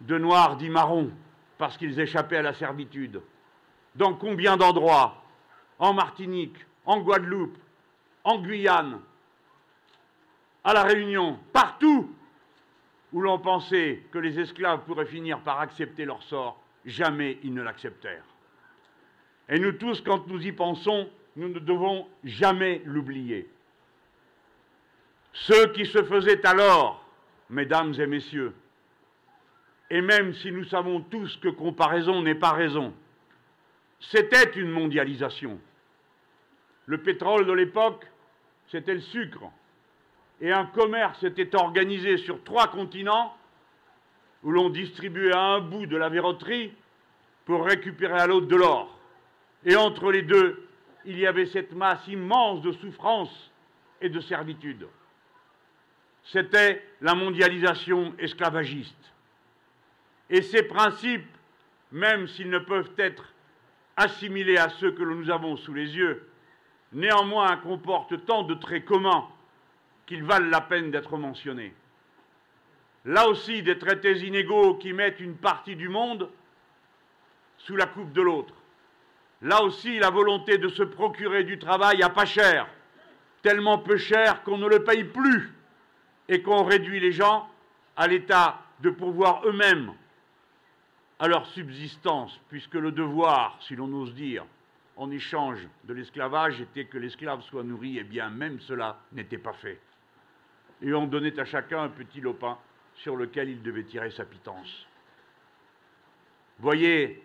de 0.01 0.19
noirs 0.19 0.57
dits 0.57 0.71
marrons, 0.71 1.11
parce 1.59 1.77
qu'ils 1.77 2.01
échappaient 2.01 2.39
à 2.39 2.43
la 2.43 2.55
servitude. 2.55 3.21
Dans 3.95 4.15
combien 4.15 4.57
d'endroits? 4.57 5.23
En 5.79 5.93
Martinique, 5.95 6.57
en 6.85 7.01
Guadeloupe, 7.01 7.59
en 8.25 8.39
Guyane, 8.39 9.01
à 10.65 10.75
La 10.75 10.83
Réunion, 10.83 11.39
partout 11.53 12.15
où 13.13 13.21
l'on 13.21 13.39
pensait 13.39 14.03
que 14.13 14.19
les 14.19 14.39
esclaves 14.39 14.85
pourraient 14.85 15.07
finir 15.07 15.41
par 15.41 15.61
accepter 15.61 16.05
leur 16.05 16.23
sort, 16.23 16.63
jamais 16.85 17.39
ils 17.43 17.55
ne 17.55 17.63
l'acceptèrent. 17.63 18.25
Et 19.49 19.59
nous 19.59 19.73
tous, 19.73 20.01
quand 20.03 20.27
nous 20.29 20.47
y 20.47 20.53
pensons, 20.53 21.09
nous 21.37 21.49
ne 21.49 21.59
devons 21.59 22.07
jamais 22.25 22.83
l'oublier. 22.85 23.49
Ceux 25.33 25.73
qui 25.73 25.87
se 25.87 26.03
faisaient 26.05 26.45
alors, 26.47 27.05
mesdames 27.49 27.95
et 27.99 28.07
messieurs, 28.07 28.55
et 29.91 30.01
même 30.01 30.35
si 30.35 30.53
nous 30.53 30.65
savons 30.65 31.01
tous 31.01 31.37
que 31.39 31.49
comparaison 31.49 32.23
n'est 32.23 32.37
pas 32.37 32.53
raison, 32.53 32.95
c'était 33.99 34.51
une 34.59 34.71
mondialisation. 34.71 35.59
Le 36.87 36.99
pétrole 36.99 37.47
de 37.47 37.53
l'époque, 37.53 38.07
c'était 38.69 38.95
le 38.95 39.01
sucre. 39.01 39.51
Et 40.41 40.53
un 40.53 40.67
commerce 40.67 41.23
était 41.23 41.55
organisé 41.55 42.17
sur 42.17 42.43
trois 42.45 42.69
continents 42.69 43.37
où 44.43 44.51
l'on 44.51 44.71
distribuait 44.71 45.35
à 45.35 45.41
un 45.41 45.61
bout 45.61 45.87
de 45.87 45.97
la 45.97 46.09
verroterie 46.09 46.73
pour 47.45 47.67
récupérer 47.67 48.19
à 48.19 48.27
l'autre 48.27 48.47
de 48.47 48.57
l'or. 48.57 48.99
Et 49.65 49.77
entre 49.77 50.11
les 50.11 50.23
deux, 50.23 50.67
il 51.05 51.19
y 51.19 51.27
avait 51.27 51.47
cette 51.47 51.73
masse 51.73 52.07
immense 52.09 52.63
de 52.63 52.73
souffrance 52.73 53.51
et 54.01 54.09
de 54.09 54.21
servitude. 54.21 54.87
C'était 56.25 56.83
la 57.01 57.15
mondialisation 57.15 58.15
esclavagiste. 58.19 59.13
Et 60.31 60.43
ces 60.43 60.63
principes, 60.63 61.27
même 61.93 62.29
s'ils 62.29 62.51
ne 62.51 62.59
peuvent 62.59 62.93
être 62.97 63.35
assimilés 63.97 64.57
à 64.57 64.69
ceux 64.71 64.93
que 64.93 65.03
nous 65.03 65.31
avons 65.31 65.57
sous 65.57 65.75
les 65.75 65.97
yeux, 65.97 66.31
néanmoins 66.93 67.57
comportent 67.59 68.25
tant 68.25 68.45
de 68.45 68.55
traits 68.55 68.85
communs 68.85 69.27
qu'ils 70.11 70.25
valent 70.25 70.51
la 70.51 70.61
peine 70.61 70.91
d'être 70.91 71.17
mentionnés. 71.17 71.73
Là 73.05 73.29
aussi, 73.29 73.63
des 73.63 73.79
traités 73.79 74.19
inégaux 74.27 74.75
qui 74.75 74.93
mettent 74.93 75.21
une 75.21 75.37
partie 75.37 75.77
du 75.77 75.89
monde 75.89 76.29
sous 77.59 77.77
la 77.77 77.87
coupe 77.87 78.13
de 78.13 78.21
l'autre. 78.21 78.55
Là 79.41 79.63
aussi, 79.63 80.01
la 80.01 80.11
volonté 80.11 80.59
de 80.59 80.69
se 80.69 80.83
procurer 80.83 81.45
du 81.45 81.61
travail 81.61 82.03
à 82.03 82.09
pas 82.09 82.25
cher, 82.25 82.67
tellement 83.43 83.79
peu 83.79 83.97
cher 83.97 84.43
qu'on 84.43 84.59
ne 84.59 84.67
le 84.67 84.83
paye 84.83 85.05
plus 85.05 85.53
et 86.29 86.43
qu'on 86.43 86.65
réduit 86.65 86.99
les 86.99 87.13
gens 87.13 87.49
à 87.97 88.09
l'état 88.09 88.59
de 88.81 88.91
pourvoir 88.91 89.47
eux-mêmes 89.47 89.93
à 91.21 91.29
leur 91.29 91.47
subsistance, 91.47 92.37
puisque 92.49 92.75
le 92.75 92.91
devoir, 92.91 93.59
si 93.61 93.77
l'on 93.77 93.93
ose 93.93 94.13
dire, 94.15 94.45
en 94.97 95.09
échange 95.13 95.69
de 95.85 95.95
l'esclavage 95.95 96.61
était 96.61 96.87
que 96.87 96.99
l'esclave 96.99 97.43
soit 97.43 97.63
nourri, 97.63 97.99
et 97.99 98.05
bien 98.05 98.29
même 98.29 98.59
cela 98.59 98.99
n'était 99.13 99.39
pas 99.39 99.53
fait. 99.53 99.79
Et 100.83 100.93
on 100.95 101.07
donnait 101.07 101.39
à 101.39 101.45
chacun 101.45 101.83
un 101.83 101.89
petit 101.89 102.21
lopin 102.21 102.59
sur 102.95 103.17
lequel 103.17 103.49
il 103.51 103.63
devait 103.63 103.85
tirer 103.85 104.11
sa 104.11 104.25
pitance. 104.25 104.87
Voyez 106.59 107.23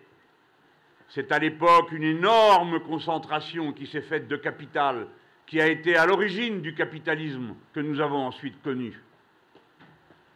c'est 1.08 1.30
à 1.32 1.38
l'époque 1.38 1.92
une 1.92 2.02
énorme 2.02 2.80
concentration 2.80 3.72
qui 3.72 3.86
s'est 3.86 4.02
faite 4.02 4.28
de 4.28 4.36
capital, 4.36 5.06
qui 5.46 5.60
a 5.60 5.68
été 5.68 5.96
à 5.96 6.06
l'origine 6.06 6.60
du 6.60 6.74
capitalisme 6.74 7.54
que 7.72 7.80
nous 7.80 8.00
avons 8.00 8.26
ensuite 8.26 8.60
connu. 8.62 9.00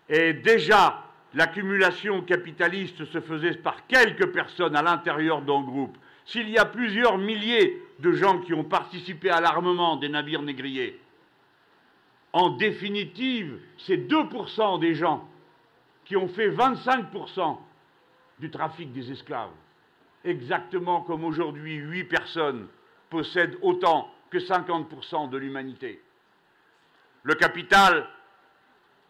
Et 0.08 0.32
déjà, 0.32 1.04
l'accumulation 1.34 2.22
capitaliste 2.22 3.04
se 3.04 3.20
faisait 3.20 3.54
par 3.54 3.86
quelques 3.86 4.32
personnes 4.32 4.76
à 4.76 4.82
l'intérieur 4.82 5.42
d'un 5.42 5.62
groupe. 5.62 5.96
S'il 6.24 6.48
y 6.48 6.58
a 6.58 6.64
plusieurs 6.64 7.18
milliers 7.18 7.82
de 7.98 8.12
gens 8.12 8.38
qui 8.40 8.54
ont 8.54 8.64
participé 8.64 9.30
à 9.30 9.40
l'armement 9.40 9.96
des 9.96 10.08
navires 10.08 10.42
négriers, 10.42 11.00
en 12.32 12.50
définitive, 12.50 13.60
c'est 13.78 13.96
2% 13.96 14.80
des 14.80 14.94
gens 14.94 15.28
qui 16.04 16.16
ont 16.16 16.28
fait 16.28 16.50
25% 16.50 17.58
du 18.38 18.50
trafic 18.50 18.92
des 18.92 19.10
esclaves 19.10 19.50
exactement 20.24 21.02
comme 21.02 21.24
aujourd'hui 21.24 21.76
huit 21.76 22.04
personnes 22.04 22.68
possèdent 23.08 23.58
autant 23.62 24.12
que 24.30 24.38
50% 24.38 25.30
de 25.30 25.38
l'humanité. 25.38 26.02
Le 27.22 27.34
capital 27.34 28.08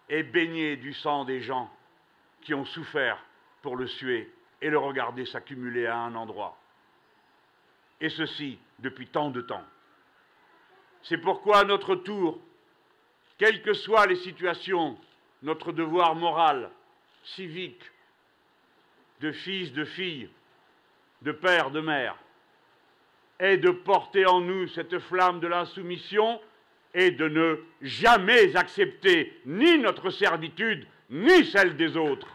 est 0.09 0.23
baigné 0.23 0.77
du 0.77 0.93
sang 0.95 1.25
des 1.25 1.41
gens 1.41 1.71
qui 2.43 2.55
ont 2.55 2.65
souffert 2.65 3.23
pour 3.63 3.77
le 3.77 3.87
suer 3.87 4.33
et 4.63 4.71
le 4.71 4.79
regarder 4.79 5.27
s'accumuler 5.27 5.87
à 5.87 5.99
un 5.99 6.15
endroit. 6.15 6.59
Et 8.01 8.09
ceci 8.09 8.59
depuis 8.79 9.09
tant 9.09 9.31
de 9.31 9.43
temps. 9.43 9.65
C'est 11.03 11.19
pourquoi, 11.19 11.59
à 11.59 11.65
notre 11.65 11.95
tour, 11.95 12.39
quelles 13.41 13.63
que 13.63 13.73
soient 13.73 14.07
les 14.07 14.17
situations, 14.17 14.99
notre 15.43 15.73
devoir 15.73 16.15
moral, 16.15 16.69
civique, 17.25 17.83
de 19.23 19.33
fils, 19.33 19.73
de 19.73 19.87
filles, 19.87 20.29
de 21.23 21.33
père, 21.33 21.71
de 21.71 21.81
mère, 21.81 22.17
est 23.39 23.57
de 23.57 23.71
porter 23.71 24.27
en 24.27 24.43
nous 24.43 24.69
cette 24.69 24.99
flamme 24.99 25.41
de 25.41 25.47
l'insoumission 25.47 26.39
et 26.93 27.13
de 27.13 27.29
ne 27.29 27.61
jamais 27.81 28.55
accepter 28.57 29.41
ni 29.47 29.79
notre 29.79 30.11
servitude, 30.11 30.87
ni 31.09 31.47
celle 31.47 31.79
des 31.79 31.97
autres. 31.97 32.29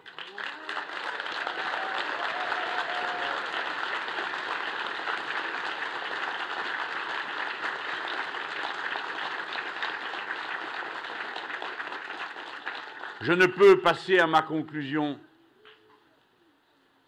Je 13.26 13.34
ne 13.34 13.48
peux 13.48 13.82
passer 13.82 14.20
à 14.20 14.28
ma 14.28 14.44
conclusion 14.44 15.20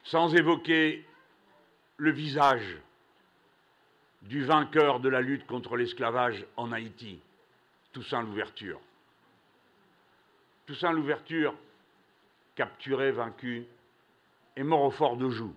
sans 0.04 0.34
évoquer 0.34 1.06
le 1.98 2.10
visage 2.10 2.80
du 4.24 4.44
vainqueur 4.44 5.00
de 5.00 5.10
la 5.10 5.22
lutte 5.22 5.46
contre 5.46 5.78
l'esclavage 5.78 6.44
en 6.56 6.72
Haïti, 6.72 7.20
Toussaint 7.94 8.24
Louverture. 8.24 8.82
Toussaint 10.66 10.92
Louverture, 10.92 11.54
capturé, 12.56 13.12
vaincu, 13.12 13.68
est 14.56 14.64
mort 14.64 14.86
au 14.86 14.92
fort 14.92 15.18
de 15.18 15.30
Joux, 15.30 15.54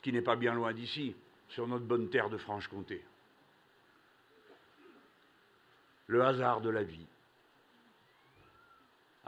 qui 0.00 0.10
n'est 0.10 0.22
pas 0.22 0.36
bien 0.36 0.54
loin 0.54 0.72
d'ici, 0.72 1.14
sur 1.50 1.68
notre 1.68 1.84
bonne 1.84 2.08
terre 2.08 2.30
de 2.30 2.38
Franche-Comté. 2.38 3.04
Le 6.06 6.24
hasard 6.24 6.62
de 6.62 6.70
la 6.70 6.82
vie 6.82 7.06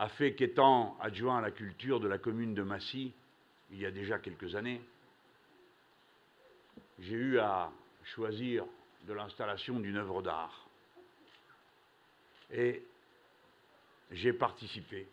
a 0.02 0.08
fait 0.08 0.34
qu'étant 0.34 0.98
adjoint 0.98 1.38
à 1.38 1.40
la 1.40 1.52
culture 1.52 2.00
de 2.00 2.08
la 2.08 2.18
commune 2.18 2.54
de 2.54 2.62
Massy, 2.64 3.12
il 3.70 3.78
y 3.78 3.86
a 3.86 3.92
déjà 3.92 4.18
quelques 4.18 4.56
années, 4.56 4.82
j'ai 6.98 7.14
eu 7.14 7.38
à 7.38 7.70
choisir 8.02 8.64
de 9.04 9.12
l'installation 9.12 9.78
d'une 9.78 9.96
œuvre 9.96 10.20
d'art. 10.20 10.66
Et 12.50 12.82
j'ai 14.10 14.32
participé 14.32 15.06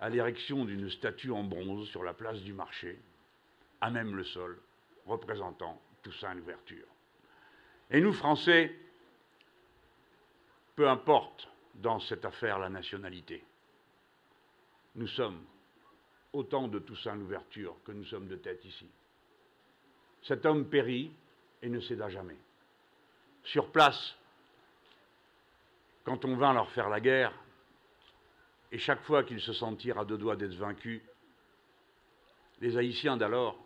à 0.00 0.08
l'érection 0.08 0.64
d'une 0.64 0.90
statue 0.90 1.30
en 1.30 1.44
bronze 1.44 1.86
sur 1.90 2.02
la 2.02 2.12
place 2.12 2.40
du 2.40 2.52
marché, 2.52 2.98
à 3.80 3.88
même 3.88 4.16
le 4.16 4.24
sol, 4.24 4.60
représentant 5.06 5.80
Toussaint 6.02 6.34
l'ouverture. 6.34 6.88
Et 7.88 8.00
nous, 8.00 8.14
Français, 8.14 8.74
peu 10.74 10.88
importe 10.88 11.46
dans 11.76 12.00
cette 12.00 12.24
affaire 12.24 12.58
la 12.58 12.68
nationalité, 12.68 13.44
nous 14.94 15.08
sommes 15.08 15.44
autant 16.32 16.68
de 16.68 16.78
Toussaint 16.78 17.16
l'ouverture 17.16 17.76
que 17.84 17.92
nous 17.92 18.04
sommes 18.04 18.28
de 18.28 18.36
tête 18.36 18.64
ici. 18.64 18.88
Cet 20.22 20.44
homme 20.44 20.68
périt 20.68 21.12
et 21.62 21.68
ne 21.68 21.80
céda 21.80 22.08
jamais. 22.08 22.36
Sur 23.44 23.70
place, 23.70 24.16
quand 26.04 26.24
on 26.24 26.36
vint 26.36 26.52
leur 26.52 26.70
faire 26.72 26.88
la 26.88 27.00
guerre, 27.00 27.32
et 28.72 28.78
chaque 28.78 29.02
fois 29.02 29.24
qu'ils 29.24 29.40
se 29.40 29.52
sentirent 29.52 29.98
à 29.98 30.04
deux 30.04 30.18
doigts 30.18 30.36
d'être 30.36 30.54
vaincus, 30.54 31.02
Les 32.60 32.76
Haïtiens 32.76 33.16
d'alors 33.16 33.58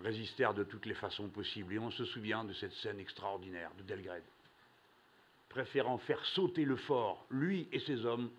résistèrent 0.00 0.54
de 0.54 0.64
toutes 0.64 0.86
les 0.86 0.94
façons 0.94 1.28
possibles, 1.28 1.74
et 1.74 1.78
on 1.78 1.90
se 1.90 2.04
souvient 2.06 2.44
de 2.44 2.54
cette 2.54 2.72
scène 2.72 2.98
extraordinaire 2.98 3.70
de 3.76 3.82
Delgrade. 3.82 4.24
Préférant 5.50 5.98
faire 5.98 6.24
sauter 6.24 6.64
le 6.64 6.76
fort, 6.76 7.26
lui 7.28 7.68
et 7.72 7.80
ses 7.80 8.06
hommes, 8.06 8.30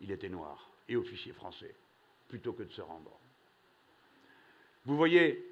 il 0.00 0.10
était 0.10 0.28
noir 0.28 0.68
et 0.88 0.96
officier 0.96 1.32
français, 1.32 1.74
plutôt 2.28 2.52
que 2.52 2.62
de 2.62 2.72
se 2.72 2.80
rendre. 2.80 3.18
Vous 4.84 4.96
voyez, 4.96 5.44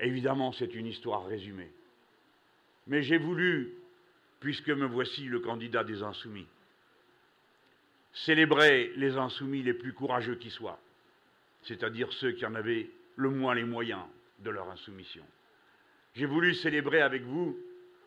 évidemment, 0.00 0.52
c'est 0.52 0.74
une 0.74 0.86
histoire 0.86 1.26
résumée. 1.26 1.70
Mais 2.86 3.02
j'ai 3.02 3.18
voulu, 3.18 3.74
puisque 4.40 4.70
me 4.70 4.86
voici 4.86 5.24
le 5.24 5.40
candidat 5.40 5.84
des 5.84 6.02
insoumis, 6.02 6.46
célébrer 8.12 8.92
les 8.96 9.16
insoumis 9.16 9.62
les 9.62 9.74
plus 9.74 9.92
courageux 9.92 10.34
qui 10.34 10.50
soient, 10.50 10.80
c'est-à-dire 11.62 12.12
ceux 12.12 12.32
qui 12.32 12.44
en 12.44 12.54
avaient 12.54 12.90
le 13.16 13.30
moins 13.30 13.54
les 13.54 13.64
moyens 13.64 14.02
de 14.40 14.50
leur 14.50 14.68
insoumission. 14.70 15.24
J'ai 16.14 16.26
voulu 16.26 16.54
célébrer 16.54 17.02
avec 17.02 17.22
vous 17.22 17.56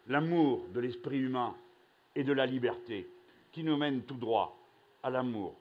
l'amour 0.08 0.68
de 0.70 0.80
l'esprit 0.82 1.20
humain 1.20 1.56
et 2.16 2.24
de 2.24 2.34
la 2.34 2.46
liberté 2.46 3.08
qui 3.52 3.64
nous 3.64 3.78
mène 3.78 4.04
tout 4.04 4.18
droit 4.18 4.60
à 5.04 5.10
l'amour 5.10 5.58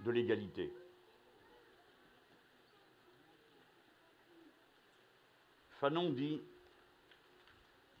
de 0.00 0.10
l'égalité. 0.10 0.72
Fanon 5.80 6.10
dit 6.10 6.40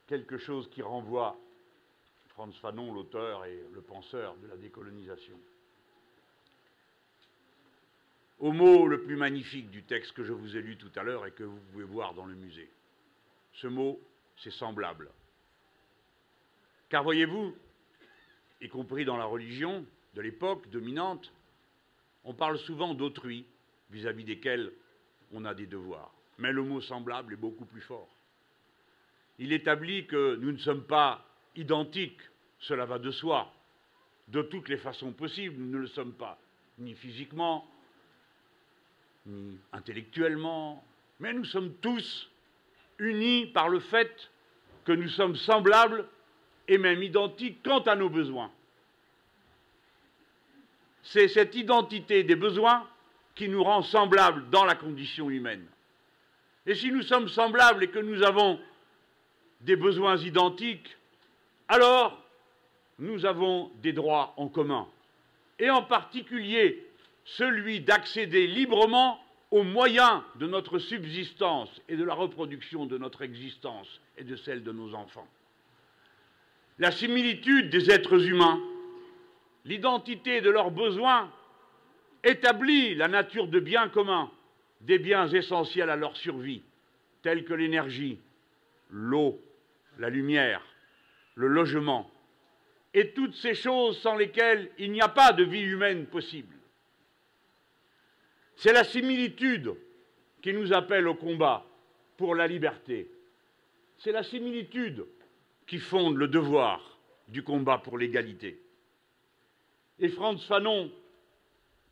quelque 0.06 0.38
chose 0.38 0.68
qui 0.70 0.82
renvoie 0.82 1.38
Franz 2.30 2.56
Fanon, 2.60 2.92
l'auteur 2.92 3.44
et 3.44 3.64
le 3.72 3.80
penseur 3.80 4.36
de 4.36 4.48
la 4.48 4.56
décolonisation. 4.56 5.38
Au 8.40 8.52
mot 8.52 8.86
le 8.86 9.02
plus 9.02 9.16
magnifique 9.16 9.70
du 9.70 9.82
texte 9.82 10.12
que 10.12 10.22
je 10.22 10.32
vous 10.32 10.56
ai 10.56 10.62
lu 10.62 10.76
tout 10.76 10.90
à 10.94 11.02
l'heure 11.02 11.26
et 11.26 11.32
que 11.32 11.42
vous 11.42 11.58
pouvez 11.72 11.84
voir 11.84 12.14
dans 12.14 12.26
le 12.26 12.34
musée. 12.34 12.70
Ce 13.54 13.66
mot, 13.66 14.00
c'est 14.36 14.52
semblable. 14.52 15.10
Car 16.88 17.02
voyez-vous, 17.02 17.54
y 18.60 18.68
compris 18.68 19.04
dans 19.04 19.16
la 19.16 19.24
religion 19.24 19.84
de 20.14 20.20
l'époque 20.20 20.68
dominante, 20.70 21.32
on 22.24 22.34
parle 22.34 22.58
souvent 22.58 22.94
d'autrui 22.94 23.46
vis-à-vis 23.90 24.24
desquels 24.24 24.72
on 25.32 25.44
a 25.44 25.54
des 25.54 25.66
devoirs. 25.66 26.12
Mais 26.38 26.52
le 26.52 26.62
mot 26.62 26.80
semblable 26.80 27.32
est 27.32 27.36
beaucoup 27.36 27.64
plus 27.64 27.80
fort. 27.80 28.08
Il 29.38 29.52
établit 29.52 30.06
que 30.06 30.36
nous 30.36 30.52
ne 30.52 30.58
sommes 30.58 30.84
pas 30.84 31.24
identiques, 31.56 32.20
cela 32.58 32.86
va 32.86 32.98
de 32.98 33.10
soi. 33.10 33.52
De 34.28 34.42
toutes 34.42 34.68
les 34.68 34.76
façons 34.76 35.12
possibles, 35.12 35.56
nous 35.58 35.70
ne 35.70 35.78
le 35.78 35.86
sommes 35.86 36.12
pas, 36.12 36.38
ni 36.78 36.94
physiquement, 36.94 37.66
ni 39.26 39.58
intellectuellement, 39.72 40.84
mais 41.20 41.32
nous 41.32 41.44
sommes 41.44 41.72
tous 41.74 42.30
unis 42.98 43.46
par 43.46 43.68
le 43.68 43.80
fait 43.80 44.30
que 44.84 44.92
nous 44.92 45.08
sommes 45.08 45.36
semblables 45.36 46.06
et 46.66 46.78
même 46.78 47.02
identiques 47.02 47.62
quant 47.62 47.80
à 47.80 47.96
nos 47.96 48.10
besoins. 48.10 48.50
C'est 51.02 51.28
cette 51.28 51.54
identité 51.54 52.22
des 52.22 52.36
besoins 52.36 52.86
qui 53.34 53.48
nous 53.48 53.62
rend 53.62 53.82
semblables 53.82 54.50
dans 54.50 54.64
la 54.64 54.74
condition 54.74 55.30
humaine. 55.30 55.64
Et 56.66 56.74
si 56.74 56.90
nous 56.90 57.02
sommes 57.02 57.28
semblables 57.28 57.84
et 57.84 57.88
que 57.88 57.98
nous 57.98 58.22
avons 58.22 58.60
des 59.60 59.76
besoins 59.76 60.16
identiques, 60.16 60.96
alors 61.68 62.22
nous 62.98 63.24
avons 63.26 63.70
des 63.82 63.92
droits 63.92 64.34
en 64.36 64.48
commun, 64.48 64.88
et 65.58 65.70
en 65.70 65.82
particulier 65.82 66.84
celui 67.24 67.80
d'accéder 67.80 68.46
librement 68.46 69.20
aux 69.50 69.62
moyens 69.62 70.22
de 70.36 70.46
notre 70.46 70.78
subsistance 70.78 71.70
et 71.88 71.96
de 71.96 72.04
la 72.04 72.14
reproduction 72.14 72.86
de 72.86 72.98
notre 72.98 73.22
existence 73.22 74.00
et 74.16 74.24
de 74.24 74.36
celle 74.36 74.62
de 74.62 74.72
nos 74.72 74.94
enfants. 74.94 75.28
La 76.78 76.90
similitude 76.90 77.70
des 77.70 77.90
êtres 77.90 78.26
humains, 78.26 78.60
l'identité 79.64 80.40
de 80.40 80.50
leurs 80.50 80.70
besoins, 80.70 81.30
établit 82.24 82.94
la 82.94 83.08
nature 83.08 83.48
de 83.48 83.60
biens 83.60 83.88
communs, 83.88 84.30
des 84.80 84.98
biens 84.98 85.28
essentiels 85.28 85.90
à 85.90 85.96
leur 85.96 86.16
survie, 86.16 86.62
tels 87.22 87.44
que 87.44 87.54
l'énergie, 87.54 88.18
l'eau, 88.90 89.40
la 89.98 90.10
lumière, 90.10 90.62
le 91.34 91.48
logement, 91.48 92.10
et 92.94 93.12
toutes 93.12 93.34
ces 93.34 93.54
choses 93.54 93.98
sans 93.98 94.16
lesquelles 94.16 94.70
il 94.78 94.92
n'y 94.92 95.02
a 95.02 95.08
pas 95.08 95.32
de 95.32 95.44
vie 95.44 95.62
humaine 95.62 96.06
possible. 96.06 96.56
C'est 98.56 98.72
la 98.72 98.84
similitude 98.84 99.74
qui 100.42 100.52
nous 100.52 100.72
appelle 100.72 101.06
au 101.06 101.14
combat 101.14 101.64
pour 102.16 102.34
la 102.34 102.46
liberté. 102.46 103.10
C'est 103.98 104.12
la 104.12 104.22
similitude 104.22 105.04
qui 105.66 105.78
fonde 105.78 106.16
le 106.16 106.28
devoir 106.28 106.98
du 107.28 107.42
combat 107.42 107.78
pour 107.78 107.98
l'égalité. 107.98 108.60
Et 110.00 110.08
Franz 110.08 110.44
Fanon, 110.46 110.90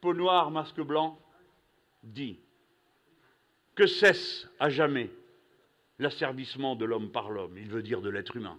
peau 0.00 0.14
noire, 0.14 0.50
masque 0.50 0.80
blanc, 0.80 1.18
dit 2.02 2.38
que 3.74 3.86
cesse 3.86 4.48
à 4.58 4.70
jamais 4.70 5.10
l'asservissement 5.98 6.76
de 6.76 6.84
l'homme 6.84 7.10
par 7.10 7.30
l'homme, 7.30 7.56
il 7.58 7.68
veut 7.68 7.82
dire 7.82 8.00
de 8.00 8.10
l'être 8.10 8.36
humain. 8.36 8.58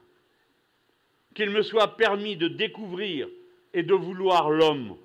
Qu'il 1.33 1.49
me 1.51 1.61
soit 1.61 1.95
permis 1.97 2.35
de 2.35 2.47
découvrir 2.47 3.29
et 3.73 3.83
de 3.83 3.93
vouloir 3.93 4.49
l'homme, 4.49 4.97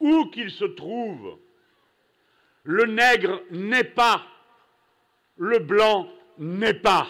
où 0.00 0.26
qu'il 0.26 0.50
se 0.50 0.64
trouve, 0.64 1.38
le 2.64 2.84
nègre 2.86 3.42
n'est 3.50 3.84
pas, 3.84 4.26
le 5.36 5.58
blanc 5.58 6.08
n'est 6.38 6.74
pas. 6.74 7.06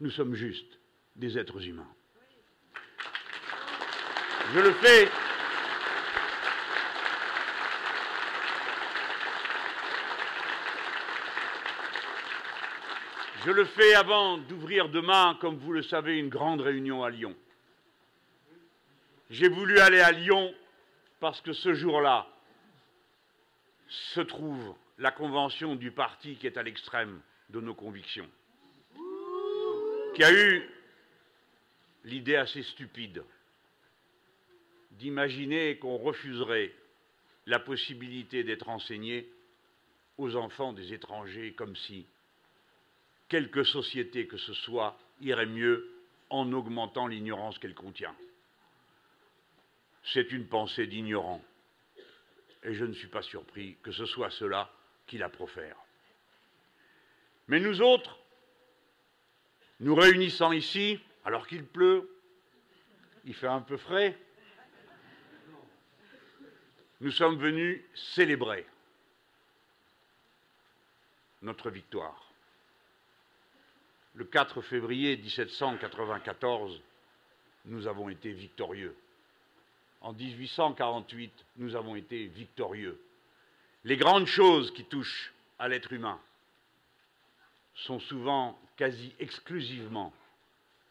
Nous 0.00 0.10
sommes 0.10 0.34
juste 0.34 0.78
des 1.16 1.38
êtres 1.38 1.66
humains. 1.66 1.88
Je 4.54 4.60
le 4.60 4.72
fais. 4.72 5.08
Je 13.44 13.50
le 13.50 13.64
fais 13.64 13.94
avant 13.94 14.38
d'ouvrir 14.38 14.88
demain, 14.88 15.36
comme 15.40 15.56
vous 15.56 15.72
le 15.72 15.82
savez, 15.82 16.18
une 16.18 16.28
grande 16.28 16.60
réunion 16.60 17.02
à 17.02 17.10
Lyon. 17.10 17.34
J'ai 19.30 19.48
voulu 19.48 19.80
aller 19.80 20.00
à 20.00 20.12
Lyon 20.12 20.54
parce 21.18 21.40
que 21.40 21.52
ce 21.52 21.72
jour-là, 21.72 22.26
se 23.92 24.20
trouve 24.20 24.74
la 24.98 25.10
convention 25.10 25.76
du 25.76 25.90
parti 25.90 26.36
qui 26.36 26.46
est 26.46 26.56
à 26.56 26.62
l'extrême 26.62 27.20
de 27.50 27.60
nos 27.60 27.74
convictions, 27.74 28.28
qui 30.14 30.24
a 30.24 30.32
eu 30.32 30.68
l'idée 32.04 32.36
assez 32.36 32.62
stupide 32.62 33.22
d'imaginer 34.98 35.78
qu'on 35.78 35.96
refuserait 35.96 36.72
la 37.46 37.58
possibilité 37.58 38.44
d'être 38.44 38.68
enseigné 38.68 39.28
aux 40.18 40.36
enfants 40.36 40.72
des 40.72 40.92
étrangers 40.92 41.52
comme 41.52 41.74
si 41.76 42.06
quelque 43.28 43.64
société 43.64 44.26
que 44.26 44.36
ce 44.36 44.54
soit 44.54 44.98
irait 45.20 45.46
mieux 45.46 45.90
en 46.30 46.52
augmentant 46.52 47.06
l'ignorance 47.06 47.58
qu'elle 47.58 47.74
contient. 47.74 48.14
C'est 50.04 50.32
une 50.32 50.46
pensée 50.46 50.86
d'ignorant 50.86 51.42
et 52.62 52.74
je 52.74 52.84
ne 52.84 52.92
suis 52.92 53.08
pas 53.08 53.22
surpris 53.22 53.76
que 53.82 53.92
ce 53.92 54.06
soit 54.06 54.30
cela 54.30 54.70
qui 55.06 55.18
la 55.18 55.28
profère. 55.28 55.76
Mais 57.48 57.60
nous 57.60 57.82
autres, 57.82 58.18
nous 59.80 59.94
réunissant 59.94 60.52
ici, 60.52 61.00
alors 61.24 61.46
qu'il 61.46 61.64
pleut, 61.64 62.08
il 63.24 63.34
fait 63.34 63.48
un 63.48 63.60
peu 63.60 63.76
frais, 63.76 64.16
nous 67.02 67.10
sommes 67.10 67.38
venus 67.38 67.82
célébrer 68.14 68.66
notre 71.42 71.70
victoire. 71.70 72.32
Le 74.14 74.24
4 74.24 74.62
février 74.62 75.16
1794, 75.16 76.80
nous 77.66 77.86
avons 77.86 78.08
été 78.08 78.32
victorieux 78.32 78.96
en 80.02 80.12
1848, 80.12 81.32
nous 81.58 81.76
avons 81.76 81.94
été 81.94 82.26
victorieux. 82.26 83.00
Les 83.84 83.96
grandes 83.96 84.26
choses 84.26 84.72
qui 84.72 84.84
touchent 84.84 85.32
à 85.58 85.68
l'être 85.68 85.92
humain 85.92 86.20
sont 87.74 88.00
souvent 88.00 88.58
quasi 88.76 89.14
exclusivement 89.20 90.12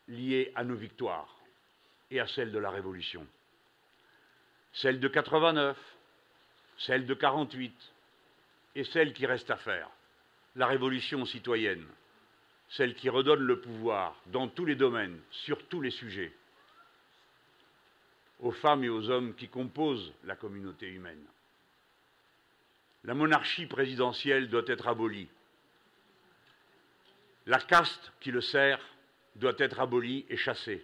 liées 0.08 0.52
à 0.56 0.64
nos 0.64 0.76
victoires 0.76 1.38
et 2.10 2.20
à 2.20 2.28
celles 2.28 2.52
de 2.52 2.58
la 2.58 2.70
Révolution. 2.70 3.28
Celle 4.74 5.00
de 5.00 5.08
89, 5.10 5.78
celle 6.86 7.06
de 7.06 7.14
48 7.14 7.74
et 8.76 8.84
celle 8.84 9.14
qui 9.14 9.26
reste 9.26 9.52
à 9.52 9.58
faire, 9.58 9.90
la 10.56 10.68
Révolution 10.68 11.26
citoyenne, 11.26 11.86
celle 12.70 12.96
qui 12.96 13.10
redonne 13.10 13.42
le 13.42 13.60
pouvoir 13.60 14.16
dans 14.28 14.48
tous 14.48 14.66
les 14.66 14.76
domaines, 14.76 15.20
sur 15.30 15.68
tous 15.68 15.82
les 15.82 15.92
sujets 15.92 16.34
aux 18.42 18.52
femmes 18.52 18.84
et 18.84 18.90
aux 18.90 19.10
hommes 19.10 19.36
qui 19.36 19.48
composent 19.48 20.14
la 20.24 20.36
communauté 20.36 20.88
humaine. 20.88 21.24
La 23.04 23.14
monarchie 23.14 23.68
présidentielle 23.68 24.50
doit 24.50 24.66
être 24.68 24.88
abolie. 24.88 25.28
La 27.46 27.60
caste 27.60 28.12
qui 28.20 28.32
le 28.32 28.42
sert 28.42 28.80
doit 29.36 29.54
être 29.58 29.80
abolie 29.80 30.26
et 30.30 30.38
chassée. 30.38 30.84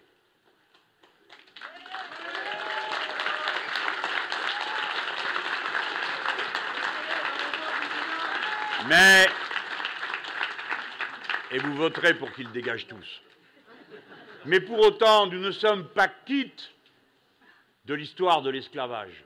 Mais, 8.86 9.26
et 11.52 11.58
vous 11.60 11.74
voterez 11.74 12.14
pour 12.14 12.32
qu'ils 12.34 12.52
dégagent 12.52 12.88
tous. 12.88 13.22
Mais 14.46 14.60
pour 14.60 14.80
autant, 14.80 15.28
nous 15.28 15.40
ne 15.40 15.52
sommes 15.52 15.88
pas 15.90 16.08
quittes 16.08 16.72
de 17.86 17.94
l'histoire 17.94 18.42
de 18.42 18.50
l'esclavage. 18.50 19.26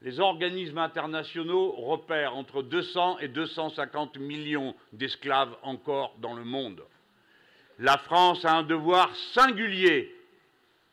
Les 0.00 0.20
organismes 0.20 0.78
internationaux 0.78 1.72
repèrent 1.72 2.36
entre 2.36 2.62
200 2.62 3.18
et 3.18 3.28
250 3.28 4.16
millions 4.18 4.74
d'esclaves 4.92 5.56
encore 5.62 6.14
dans 6.18 6.34
le 6.34 6.44
monde. 6.44 6.82
La 7.78 7.98
France 7.98 8.44
a 8.44 8.52
un 8.52 8.62
devoir 8.62 9.14
singulier 9.34 10.14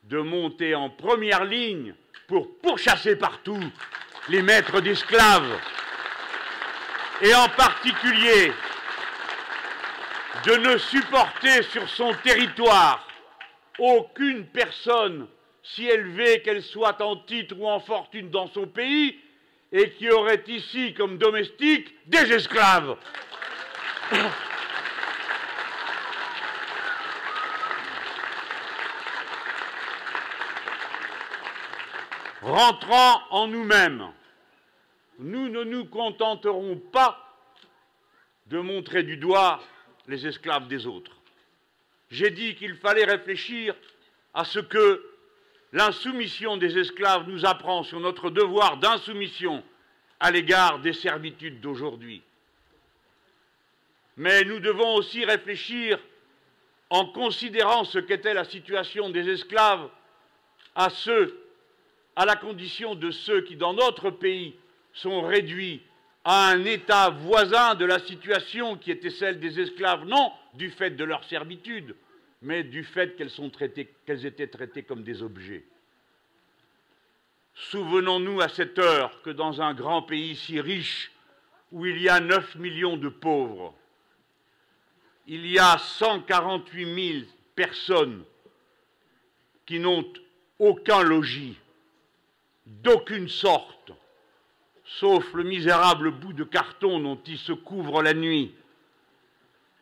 de 0.04 0.20
monter 0.20 0.76
en 0.76 0.90
première 0.90 1.46
ligne 1.46 1.96
pour 2.28 2.60
pourchasser 2.60 3.16
partout 3.16 3.64
les 4.30 4.42
maîtres 4.42 4.82
d'esclaves 4.82 5.60
et 7.22 7.34
en 7.34 7.48
particulier 7.50 8.52
de 10.46 10.56
ne 10.58 10.78
supporter 10.78 11.64
sur 11.64 11.90
son 11.90 12.14
territoire 12.24 13.08
aucune 13.80 14.46
personne, 14.48 15.28
si 15.64 15.86
élevée 15.88 16.42
qu'elle 16.42 16.64
soit 16.64 17.02
en 17.02 17.16
titre 17.18 17.56
ou 17.58 17.68
en 17.68 17.80
fortune 17.80 18.30
dans 18.30 18.48
son 18.48 18.68
pays, 18.68 19.20
et 19.72 19.92
qui 19.92 20.10
aurait 20.10 20.44
ici 20.48 20.94
comme 20.94 21.18
domestique 21.18 21.94
des 22.08 22.32
esclaves. 22.32 22.96
Rentrant 32.42 33.22
en 33.32 33.48
nous-mêmes, 33.48 34.12
nous 35.20 35.50
ne 35.50 35.64
nous 35.64 35.86
contenterons 35.86 36.78
pas 36.78 37.22
de 38.48 38.60
montrer 38.60 39.04
du 39.04 39.18
doigt 39.18 39.62
les 40.08 40.28
esclaves 40.28 40.68
des 40.68 40.86
autres. 40.86 41.18
J'ai 42.12 42.30
dit 42.30 42.56
qu'il 42.56 42.76
fallait 42.76 43.06
réfléchir 43.06 43.76
à 44.34 44.46
ce 44.46 44.60
que 44.60 45.04
l'insoumission 45.72 46.58
des 46.58 46.78
esclaves 46.78 47.28
nous 47.28 47.46
apprend 47.46 47.84
sur 47.84 48.00
notre 48.00 48.30
devoir 48.30 48.78
d'insoumission 48.78 49.64
à 50.20 50.32
l'égard 50.32 50.80
des 50.80 50.94
servitudes 50.94 51.60
d'aujourd'hui. 51.60 52.22
Mais 54.18 54.44
nous 54.44 54.60
devons 54.60 54.96
aussi 54.96 55.26
réfléchir, 55.26 56.00
en 56.90 57.06
considérant 57.08 57.84
ce 57.84 58.00
qu'était 58.00 58.34
la 58.34 58.46
situation 58.46 59.10
des 59.10 59.28
esclaves, 59.28 59.90
à 60.76 60.90
ceux, 60.90 61.42
à 62.16 62.26
la 62.26 62.36
condition 62.36 62.96
de 62.96 63.12
ceux 63.12 63.42
qui, 63.42 63.56
dans 63.56 63.74
notre 63.74 64.12
pays, 64.12 64.56
sont 64.96 65.22
réduits 65.22 65.84
à 66.24 66.50
un 66.50 66.66
état 66.66 67.10
voisin 67.10 67.76
de 67.76 67.86
la 67.86 68.00
situation 68.00 68.78
qui 68.78 68.90
était 68.90 69.12
celle 69.12 69.40
des 69.40 69.60
esclaves, 69.60 70.06
non 70.06 70.32
du 70.56 70.72
fait 70.72 70.92
de 70.92 71.04
leur 71.04 71.24
servitude, 71.26 71.96
mais 72.42 72.64
du 72.64 72.84
fait 72.84 73.16
qu'elles 73.16 74.26
étaient 74.26 74.48
traitées 74.48 74.84
comme 74.84 75.04
des 75.04 75.22
objets. 75.22 75.64
Souvenons-nous 77.54 78.42
à 78.42 78.50
cette 78.50 78.80
heure 78.80 79.22
que 79.22 79.30
dans 79.30 79.62
un 79.62 79.74
grand 79.74 80.02
pays 80.02 80.36
si 80.36 80.60
riche, 80.60 81.12
où 81.72 81.86
il 81.86 82.02
y 82.02 82.10
a 82.10 82.20
9 82.20 82.56
millions 82.56 82.98
de 82.98 83.10
pauvres, 83.10 83.76
il 85.28 85.46
y 85.48 85.60
a 85.60 85.78
148 85.78 87.14
000 87.14 87.26
personnes 87.56 88.24
qui 89.66 89.80
n'ont 89.80 90.06
aucun 90.60 91.02
logis, 91.04 91.58
d'aucune 92.66 93.28
sorte, 93.28 93.92
sauf 94.86 95.34
le 95.34 95.44
misérable 95.44 96.12
bout 96.12 96.34
de 96.34 96.44
carton 96.44 97.00
dont 97.00 97.20
ils 97.26 97.38
se 97.38 97.52
couvrent 97.52 98.02
la 98.02 98.14
nuit, 98.14 98.54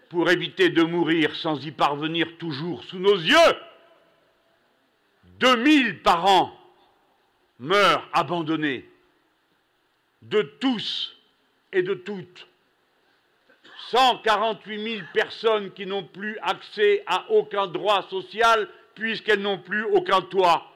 pour 0.09 0.29
éviter 0.29 0.69
de 0.69 0.83
mourir 0.83 1.35
sans 1.35 1.63
y 1.65 1.71
parvenir 1.71 2.37
toujours 2.37 2.83
sous 2.83 2.99
nos 2.99 3.15
yeux. 3.15 3.55
2000 5.39 6.03
par 6.03 6.25
an 6.25 6.59
meurent 7.59 8.07
abandonnés, 8.13 8.87
de 10.21 10.41
tous 10.59 11.15
et 11.71 11.81
de 11.81 11.95
toutes. 11.95 12.47
148 13.89 14.95
000 14.97 15.05
personnes 15.13 15.71
qui 15.73 15.85
n'ont 15.85 16.03
plus 16.03 16.37
accès 16.41 17.03
à 17.07 17.29
aucun 17.31 17.67
droit 17.67 18.07
social 18.09 18.69
puisqu'elles 18.95 19.41
n'ont 19.41 19.57
plus 19.57 19.83
aucun 19.83 20.21
toit, 20.21 20.71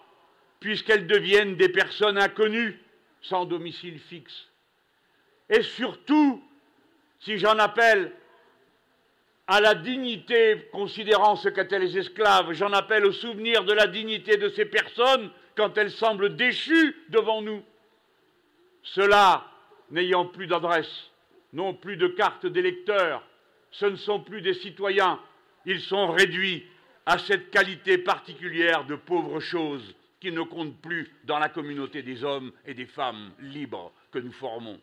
puisqu'elles 0.60 1.08
deviennent 1.08 1.56
des 1.56 1.70
personnes 1.70 2.18
inconnues 2.18 2.80
sans 3.22 3.46
domicile 3.46 4.00
fixe. 4.00 4.48
Et 5.50 5.62
surtout, 5.62 6.44
si 7.20 7.38
j'en 7.38 7.58
appelle 7.58 8.12
à 9.48 9.62
la 9.62 9.76
dignité, 9.76 10.68
considérant 10.72 11.36
ce 11.36 11.50
qu'étaient 11.50 11.80
les 11.80 11.98
esclaves, 11.98 12.52
j'en 12.52 12.74
appelle 12.74 13.06
au 13.06 13.14
souvenir 13.14 13.64
de 13.64 13.74
la 13.74 13.88
dignité 13.88 14.38
de 14.38 14.50
ces 14.50 14.66
personnes 14.66 15.32
quand 15.56 15.78
elles 15.78 15.92
semblent 15.92 16.36
déchues 16.36 16.96
devant 17.10 17.42
nous. 17.42 17.64
Ceux-là, 18.84 19.46
n'ayant 19.90 20.26
plus 20.26 20.48
d'adresse, 20.48 21.10
n'ont 21.54 21.74
plus 21.74 21.96
de 21.98 22.08
carte 22.08 22.46
d'électeur, 22.46 23.24
ce 23.72 23.86
ne 23.86 23.96
sont 23.96 24.20
plus 24.20 24.42
des 24.42 24.54
citoyens, 24.54 25.20
ils 25.66 25.82
sont 25.82 26.12
réduits 26.12 26.66
à 27.06 27.18
cette 27.18 27.52
qualité 27.52 27.98
particulière 27.98 28.86
de 28.86 28.96
pauvres 28.96 29.40
choses 29.40 29.96
qui 30.20 30.32
ne 30.32 30.42
comptent 30.42 30.82
plus 30.82 31.12
dans 31.26 31.40
la 31.40 31.50
communauté 31.50 32.02
des 32.02 32.24
hommes 32.24 32.52
et 32.66 32.74
des 32.74 32.86
femmes 32.86 33.32
libres 33.40 33.92
que 34.12 34.20
nous 34.20 34.32
formons. 34.32 34.80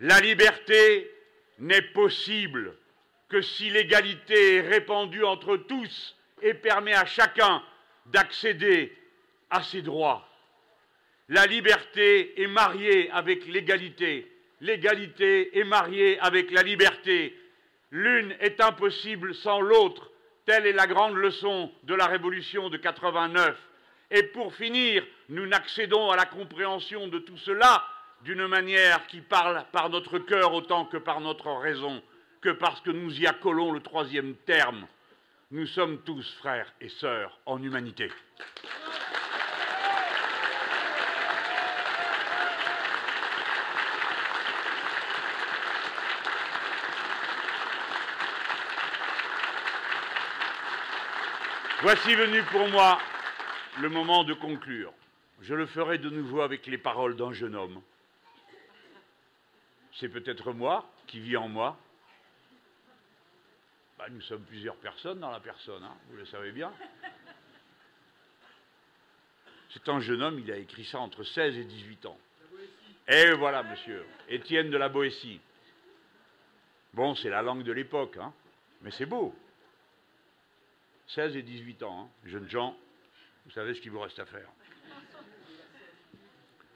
La 0.00 0.20
liberté 0.20 1.10
n'est 1.58 1.82
possible 1.82 2.74
que 3.28 3.42
si 3.42 3.70
l'égalité 3.70 4.56
est 4.56 4.68
répandue 4.68 5.24
entre 5.24 5.56
tous 5.56 6.16
et 6.40 6.54
permet 6.54 6.94
à 6.94 7.04
chacun 7.04 7.62
d'accéder 8.06 8.96
à 9.50 9.62
ses 9.62 9.82
droits. 9.82 10.26
La 11.28 11.46
liberté 11.46 12.40
est 12.40 12.46
mariée 12.46 13.10
avec 13.10 13.46
l'égalité, 13.46 14.30
l'égalité 14.60 15.58
est 15.58 15.64
mariée 15.64 16.18
avec 16.20 16.50
la 16.50 16.62
liberté. 16.62 17.38
L'une 17.90 18.34
est 18.40 18.60
impossible 18.60 19.34
sans 19.34 19.60
l'autre, 19.60 20.10
telle 20.46 20.66
est 20.66 20.72
la 20.72 20.86
grande 20.86 21.16
leçon 21.16 21.70
de 21.82 21.94
la 21.94 22.06
Révolution 22.06 22.70
de 22.70 22.78
89. 22.78 23.58
Et 24.10 24.22
pour 24.22 24.54
finir, 24.54 25.04
nous 25.28 25.46
n'accédons 25.46 26.10
à 26.10 26.16
la 26.16 26.24
compréhension 26.24 27.08
de 27.08 27.18
tout 27.18 27.36
cela 27.36 27.84
d'une 28.22 28.46
manière 28.46 29.06
qui 29.06 29.20
parle 29.20 29.64
par 29.70 29.90
notre 29.90 30.18
cœur 30.18 30.54
autant 30.54 30.86
que 30.86 30.96
par 30.96 31.20
notre 31.20 31.52
raison 31.52 32.02
que 32.40 32.50
parce 32.50 32.80
que 32.80 32.90
nous 32.90 33.20
y 33.20 33.26
accolons 33.26 33.72
le 33.72 33.80
troisième 33.80 34.34
terme. 34.46 34.86
Nous 35.50 35.66
sommes 35.66 36.02
tous 36.02 36.36
frères 36.38 36.72
et 36.80 36.88
sœurs 36.88 37.38
en 37.46 37.62
humanité. 37.62 38.10
Voici 51.80 52.14
venu 52.14 52.42
pour 52.44 52.68
moi 52.68 52.98
le 53.80 53.88
moment 53.88 54.24
de 54.24 54.34
conclure. 54.34 54.92
Je 55.40 55.54
le 55.54 55.66
ferai 55.66 55.98
de 55.98 56.10
nouveau 56.10 56.40
avec 56.40 56.66
les 56.66 56.78
paroles 56.78 57.16
d'un 57.16 57.32
jeune 57.32 57.54
homme. 57.54 57.80
C'est 59.94 60.08
peut-être 60.08 60.52
moi 60.52 60.88
qui 61.06 61.20
vis 61.20 61.36
en 61.36 61.48
moi, 61.48 61.78
bah, 63.98 64.06
nous 64.10 64.20
sommes 64.20 64.44
plusieurs 64.44 64.76
personnes 64.76 65.18
dans 65.18 65.30
la 65.30 65.40
personne, 65.40 65.82
hein, 65.82 65.96
vous 66.08 66.16
le 66.16 66.26
savez 66.26 66.52
bien. 66.52 66.72
C'est 69.70 69.88
un 69.88 70.00
jeune 70.00 70.22
homme, 70.22 70.38
il 70.38 70.50
a 70.52 70.56
écrit 70.56 70.84
ça 70.84 70.98
entre 70.98 71.24
16 71.24 71.58
et 71.58 71.64
18 71.64 72.06
ans. 72.06 72.18
Et 73.08 73.32
voilà, 73.32 73.62
monsieur, 73.62 74.04
Étienne 74.28 74.70
de 74.70 74.76
la 74.76 74.88
Boétie. 74.88 75.40
Bon, 76.94 77.14
c'est 77.14 77.28
la 77.28 77.42
langue 77.42 77.64
de 77.64 77.72
l'époque, 77.72 78.16
hein, 78.18 78.32
mais 78.82 78.90
c'est 78.92 79.06
beau. 79.06 79.34
16 81.08 81.36
et 81.36 81.42
18 81.42 81.82
ans, 81.82 82.04
hein, 82.04 82.08
jeunes 82.24 82.48
gens, 82.48 82.76
vous 83.48 83.54
savez 83.54 83.74
ce 83.74 83.80
qu'il 83.80 83.90
vous 83.90 84.00
reste 84.00 84.20
à 84.20 84.26
faire. 84.26 84.48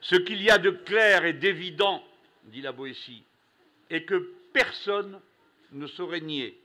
Ce 0.00 0.16
qu'il 0.16 0.42
y 0.42 0.50
a 0.50 0.58
de 0.58 0.70
clair 0.70 1.24
et 1.24 1.32
d'évident, 1.32 2.04
dit 2.46 2.60
la 2.60 2.72
Boétie, 2.72 3.22
est 3.88 4.04
que 4.04 4.34
personne 4.52 5.20
ne 5.70 5.86
saurait 5.86 6.20
nier 6.20 6.58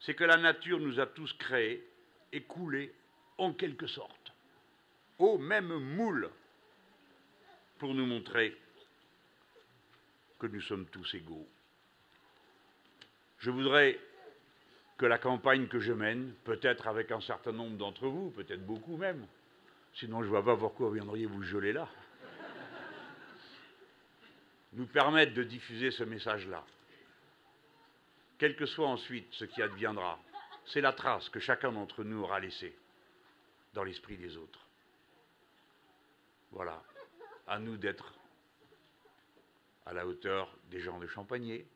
c'est 0.00 0.14
que 0.14 0.24
la 0.24 0.36
nature 0.36 0.80
nous 0.80 1.00
a 1.00 1.06
tous 1.06 1.32
créés 1.34 1.84
et 2.32 2.42
coulés 2.42 2.92
en 3.36 3.52
quelque 3.52 3.86
sorte, 3.86 4.32
au 5.18 5.38
même 5.38 5.78
moule, 5.78 6.30
pour 7.78 7.94
nous 7.94 8.06
montrer 8.06 8.56
que 10.38 10.46
nous 10.46 10.60
sommes 10.62 10.86
tous 10.86 11.14
égaux. 11.14 11.48
Je 13.38 13.50
voudrais 13.50 13.98
que 14.98 15.06
la 15.06 15.18
campagne 15.18 15.68
que 15.68 15.78
je 15.78 15.92
mène, 15.92 16.34
peut-être 16.44 16.88
avec 16.88 17.12
un 17.12 17.20
certain 17.20 17.52
nombre 17.52 17.76
d'entre 17.76 18.08
vous, 18.08 18.30
peut-être 18.30 18.66
beaucoup 18.66 18.96
même, 18.96 19.26
sinon 19.94 20.20
je 20.20 20.26
ne 20.26 20.30
vois 20.30 20.44
pas 20.44 20.56
pourquoi 20.56 20.90
viendriez 20.92 21.26
vous 21.26 21.42
geler 21.42 21.72
là, 21.72 21.88
nous 24.72 24.86
permette 24.86 25.34
de 25.34 25.44
diffuser 25.44 25.92
ce 25.92 26.04
message-là. 26.04 26.64
Quel 28.38 28.56
que 28.56 28.66
soit 28.66 28.88
ensuite 28.88 29.32
ce 29.32 29.44
qui 29.44 29.62
adviendra, 29.62 30.18
c'est 30.66 30.80
la 30.80 30.92
trace 30.92 31.28
que 31.30 31.40
chacun 31.40 31.72
d'entre 31.72 32.04
nous 32.04 32.20
aura 32.22 32.40
laissée 32.40 32.76
dans 33.74 33.84
l'esprit 33.84 34.16
des 34.16 34.36
autres. 34.36 34.66
Voilà, 36.50 36.82
à 37.46 37.58
nous 37.58 37.76
d'être 37.76 38.14
à 39.86 39.92
la 39.92 40.06
hauteur 40.06 40.54
des 40.70 40.80
gens 40.80 40.98
de 40.98 41.06
Champagné, 41.06 41.66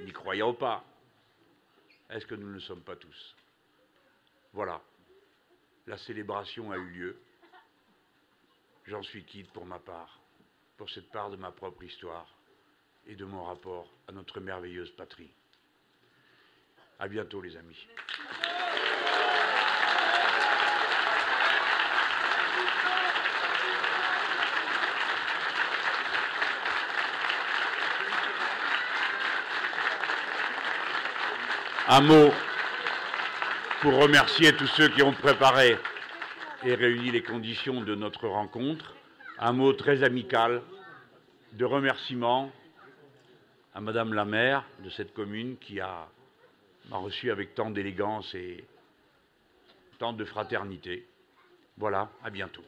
n'y 0.00 0.12
croyant 0.12 0.54
pas. 0.54 0.84
Est-ce 2.10 2.26
que 2.26 2.34
nous 2.34 2.50
ne 2.52 2.58
sommes 2.58 2.82
pas 2.82 2.96
tous? 2.96 3.36
Voilà, 4.52 4.82
la 5.86 5.96
célébration 5.96 6.72
a 6.72 6.76
eu 6.76 6.86
lieu. 6.90 7.16
J'en 8.86 9.02
suis 9.02 9.24
quitte 9.24 9.52
pour 9.52 9.64
ma 9.64 9.78
part, 9.78 10.18
pour 10.76 10.90
cette 10.90 11.10
part 11.10 11.30
de 11.30 11.36
ma 11.36 11.52
propre 11.52 11.84
histoire 11.84 12.26
et 13.06 13.14
de 13.14 13.24
mon 13.24 13.44
rapport 13.44 13.88
à 14.08 14.12
notre 14.12 14.40
merveilleuse 14.40 14.90
patrie. 14.96 15.30
À 16.98 17.06
bientôt, 17.06 17.40
les 17.40 17.56
amis. 17.56 17.86
Un 31.92 32.02
mot 32.02 32.30
pour 33.82 33.96
remercier 33.96 34.52
tous 34.52 34.68
ceux 34.68 34.90
qui 34.90 35.02
ont 35.02 35.10
préparé 35.12 35.76
et 36.62 36.74
réuni 36.76 37.10
les 37.10 37.24
conditions 37.24 37.80
de 37.80 37.96
notre 37.96 38.28
rencontre. 38.28 38.94
Un 39.40 39.52
mot 39.52 39.72
très 39.72 40.04
amical 40.04 40.62
de 41.54 41.64
remerciement 41.64 42.52
à 43.74 43.80
Madame 43.80 44.14
la 44.14 44.24
maire 44.24 44.64
de 44.84 44.90
cette 44.90 45.12
commune 45.12 45.56
qui 45.58 45.80
m'a 45.80 46.96
reçu 46.96 47.28
avec 47.28 47.56
tant 47.56 47.70
d'élégance 47.70 48.36
et 48.36 48.64
tant 49.98 50.12
de 50.12 50.24
fraternité. 50.24 51.08
Voilà, 51.76 52.08
à 52.22 52.30
bientôt. 52.30 52.62